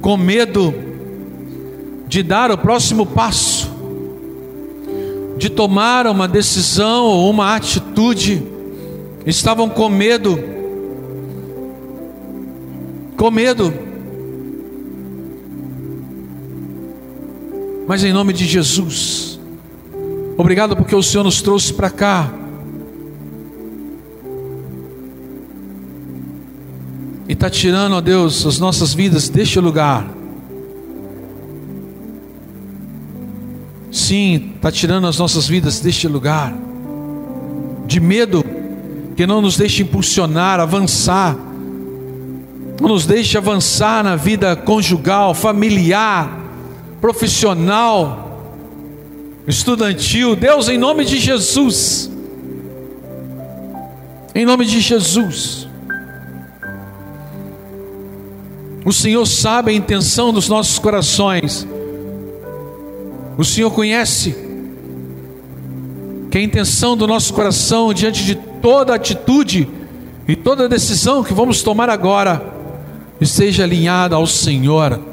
com 0.01 0.17
medo 0.17 0.75
de 2.07 2.23
dar 2.23 2.51
o 2.51 2.59
próximo 2.59 3.07
passo, 3.07 3.73
de 5.39 5.49
tomar 5.49 6.07
uma 6.07 6.29
decisão 6.29 7.07
ou 7.07 7.31
uma 7.31 7.57
atitude, 7.57 8.47
estavam 9.27 9.69
com 9.69 9.89
medo, 9.89 10.39
com 13.17 13.31
medo, 13.31 13.73
mas 17.87 18.03
em 18.03 18.13
nome 18.13 18.33
de 18.33 18.47
Jesus, 18.47 19.39
obrigado 20.37 20.77
porque 20.77 20.95
o 20.95 21.03
Senhor 21.03 21.25
nos 21.25 21.43
trouxe 21.43 21.73
para 21.73 21.91
cá. 21.91 22.33
E 27.29 27.33
está 27.33 27.49
tirando, 27.49 27.95
ó 27.95 28.01
Deus, 28.01 28.47
as 28.47 28.59
nossas 28.59 28.95
vidas 28.95 29.29
deste 29.29 29.59
lugar. 29.59 30.07
Sim, 33.91 34.53
está 34.57 34.73
tirando 34.73 35.07
as 35.07 35.19
nossas 35.19 35.47
vidas 35.47 35.81
deste 35.81 36.09
lugar, 36.09 36.53
de 37.87 38.01
medo, 38.01 38.45
que 39.17 39.27
não 39.27 39.41
nos 39.41 39.57
deixe 39.57 39.83
impulsionar, 39.83 40.59
avançar, 40.59 41.37
não 42.81 42.89
nos 42.89 43.07
deixe 43.07 43.39
avançar 43.39 44.03
na 44.03 44.17
vida 44.17 44.57
conjugal, 44.57 45.33
familiar, 45.33 46.44
profissional, 47.05 48.49
estudantil. 49.47 50.35
Deus, 50.35 50.71
em 50.71 50.79
nome 50.79 51.05
de 51.05 51.19
Jesus, 51.19 52.11
em 54.35 54.47
nome 54.47 54.65
de 54.65 54.81
Jesus. 54.81 55.69
O 58.87 58.91
Senhor 58.91 59.27
sabe 59.27 59.71
a 59.71 59.75
intenção 59.75 60.33
dos 60.33 60.49
nossos 60.49 60.79
corações. 60.79 61.69
O 63.37 63.45
Senhor 63.45 63.71
conhece 63.71 64.35
que 66.31 66.39
a 66.39 66.43
intenção 66.43 66.97
do 66.97 67.07
nosso 67.07 67.35
coração 67.35 67.93
diante 67.93 68.25
de 68.25 68.35
toda 68.35 68.95
atitude 68.95 69.69
e 70.27 70.35
toda 70.35 70.71
decisão 70.71 71.23
que 71.23 71.35
vamos 71.35 71.63
tomar 71.63 71.91
agora 71.91 72.43
esteja 73.21 73.63
alinhada 73.63 74.17
ao 74.17 74.27
Senhor. 74.27 75.13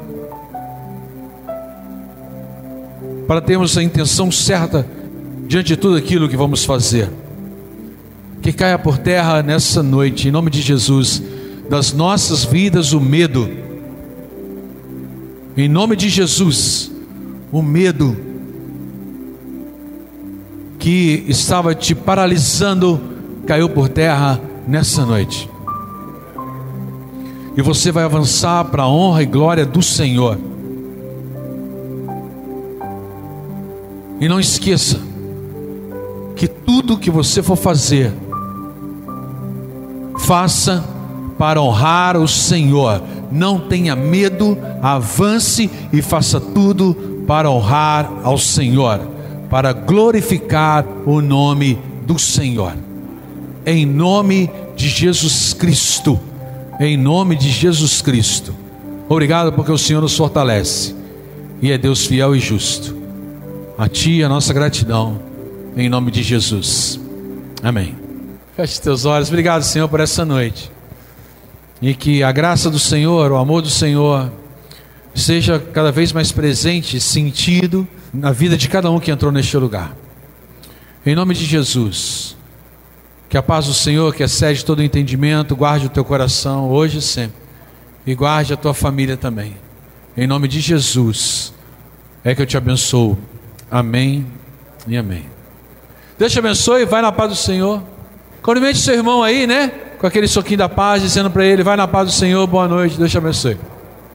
Para 3.26 3.40
termos 3.40 3.76
a 3.78 3.82
intenção 3.82 4.30
certa 4.30 4.86
diante 5.46 5.68
de 5.68 5.76
tudo 5.76 5.96
aquilo 5.96 6.28
que 6.28 6.36
vamos 6.36 6.64
fazer. 6.64 7.08
Que 8.40 8.52
caia 8.52 8.78
por 8.78 8.98
terra 8.98 9.42
nessa 9.42 9.82
noite, 9.82 10.28
em 10.28 10.30
nome 10.30 10.50
de 10.50 10.60
Jesus, 10.60 11.22
das 11.68 11.92
nossas 11.92 12.44
vidas 12.44 12.92
o 12.92 13.00
medo. 13.00 13.48
Em 15.56 15.68
nome 15.68 15.96
de 15.96 16.08
Jesus 16.08 16.90
o 17.52 17.60
medo 17.60 18.16
que 20.78 21.24
estava 21.28 21.74
te 21.74 21.94
paralisando 21.94 23.00
caiu 23.46 23.68
por 23.68 23.88
terra 23.88 24.40
nessa 24.66 25.04
noite. 25.04 25.48
E 27.56 27.62
você 27.62 27.92
vai 27.92 28.04
avançar 28.04 28.64
para 28.64 28.84
a 28.84 28.88
honra 28.88 29.22
e 29.22 29.26
glória 29.26 29.66
do 29.66 29.82
Senhor. 29.82 30.38
E 34.22 34.28
não 34.28 34.38
esqueça 34.38 35.00
que 36.36 36.46
tudo 36.46 36.96
que 36.96 37.10
você 37.10 37.42
for 37.42 37.56
fazer, 37.56 38.12
faça 40.20 40.84
para 41.36 41.60
honrar 41.60 42.16
o 42.16 42.28
Senhor. 42.28 43.02
Não 43.32 43.58
tenha 43.58 43.96
medo, 43.96 44.56
avance 44.80 45.68
e 45.92 46.00
faça 46.00 46.40
tudo 46.40 47.24
para 47.26 47.50
honrar 47.50 48.12
ao 48.22 48.38
Senhor, 48.38 49.00
para 49.50 49.72
glorificar 49.72 50.86
o 51.04 51.20
nome 51.20 51.76
do 52.06 52.16
Senhor. 52.16 52.76
Em 53.66 53.84
nome 53.84 54.48
de 54.76 54.88
Jesus 54.88 55.52
Cristo. 55.52 56.20
Em 56.78 56.96
nome 56.96 57.34
de 57.34 57.50
Jesus 57.50 58.00
Cristo. 58.00 58.54
Obrigado 59.08 59.52
porque 59.52 59.72
o 59.72 59.78
Senhor 59.78 60.00
nos 60.00 60.16
fortalece 60.16 60.94
e 61.60 61.72
é 61.72 61.76
Deus 61.76 62.06
fiel 62.06 62.36
e 62.36 62.38
justo. 62.38 63.01
A 63.78 63.88
Ti 63.88 64.22
a 64.22 64.28
nossa 64.28 64.52
gratidão, 64.52 65.20
em 65.76 65.88
nome 65.88 66.10
de 66.10 66.22
Jesus. 66.22 67.00
Amém. 67.62 67.96
Feche 68.54 68.80
teus 68.80 69.06
olhos. 69.06 69.28
Obrigado, 69.28 69.62
Senhor, 69.62 69.88
por 69.88 69.98
essa 69.98 70.24
noite. 70.24 70.70
E 71.80 71.94
que 71.94 72.22
a 72.22 72.30
graça 72.30 72.70
do 72.70 72.78
Senhor, 72.78 73.32
o 73.32 73.36
amor 73.36 73.62
do 73.62 73.70
Senhor, 73.70 74.30
seja 75.14 75.58
cada 75.58 75.90
vez 75.90 76.12
mais 76.12 76.30
presente, 76.30 77.00
sentido 77.00 77.88
na 78.12 78.30
vida 78.30 78.56
de 78.56 78.68
cada 78.68 78.90
um 78.90 79.00
que 79.00 79.10
entrou 79.10 79.32
neste 79.32 79.56
lugar. 79.56 79.96
Em 81.04 81.14
nome 81.14 81.34
de 81.34 81.46
Jesus, 81.46 82.36
que 83.28 83.38
a 83.38 83.42
paz 83.42 83.66
do 83.66 83.74
Senhor, 83.74 84.14
que 84.14 84.22
excede 84.22 84.64
todo 84.64 84.82
entendimento, 84.82 85.56
guarde 85.56 85.86
o 85.86 85.90
teu 85.90 86.04
coração 86.04 86.70
hoje 86.70 86.98
e 86.98 87.02
sempre, 87.02 87.40
e 88.06 88.14
guarde 88.14 88.52
a 88.52 88.56
tua 88.56 88.74
família 88.74 89.16
também. 89.16 89.56
Em 90.14 90.26
nome 90.26 90.46
de 90.46 90.60
Jesus, 90.60 91.54
é 92.22 92.34
que 92.34 92.42
eu 92.42 92.46
te 92.46 92.56
abençoo. 92.56 93.18
Amém 93.72 94.26
e 94.86 94.98
amém. 94.98 95.24
Deus 96.18 96.30
te 96.30 96.38
abençoe, 96.38 96.84
vai 96.84 97.00
na 97.00 97.10
paz 97.10 97.30
do 97.30 97.36
Senhor. 97.36 97.82
Cumprimente 98.42 98.78
seu 98.78 98.94
irmão 98.94 99.22
aí, 99.22 99.46
né? 99.46 99.68
Com 99.98 100.06
aquele 100.06 100.28
soquinho 100.28 100.58
da 100.58 100.68
paz, 100.68 101.00
dizendo 101.00 101.30
para 101.30 101.42
ele: 101.42 101.62
vai 101.62 101.74
na 101.74 101.88
paz 101.88 102.06
do 102.06 102.12
Senhor, 102.12 102.46
boa 102.46 102.68
noite, 102.68 102.98
Deus 102.98 103.10
te 103.10 103.16
abençoe. 103.16 103.56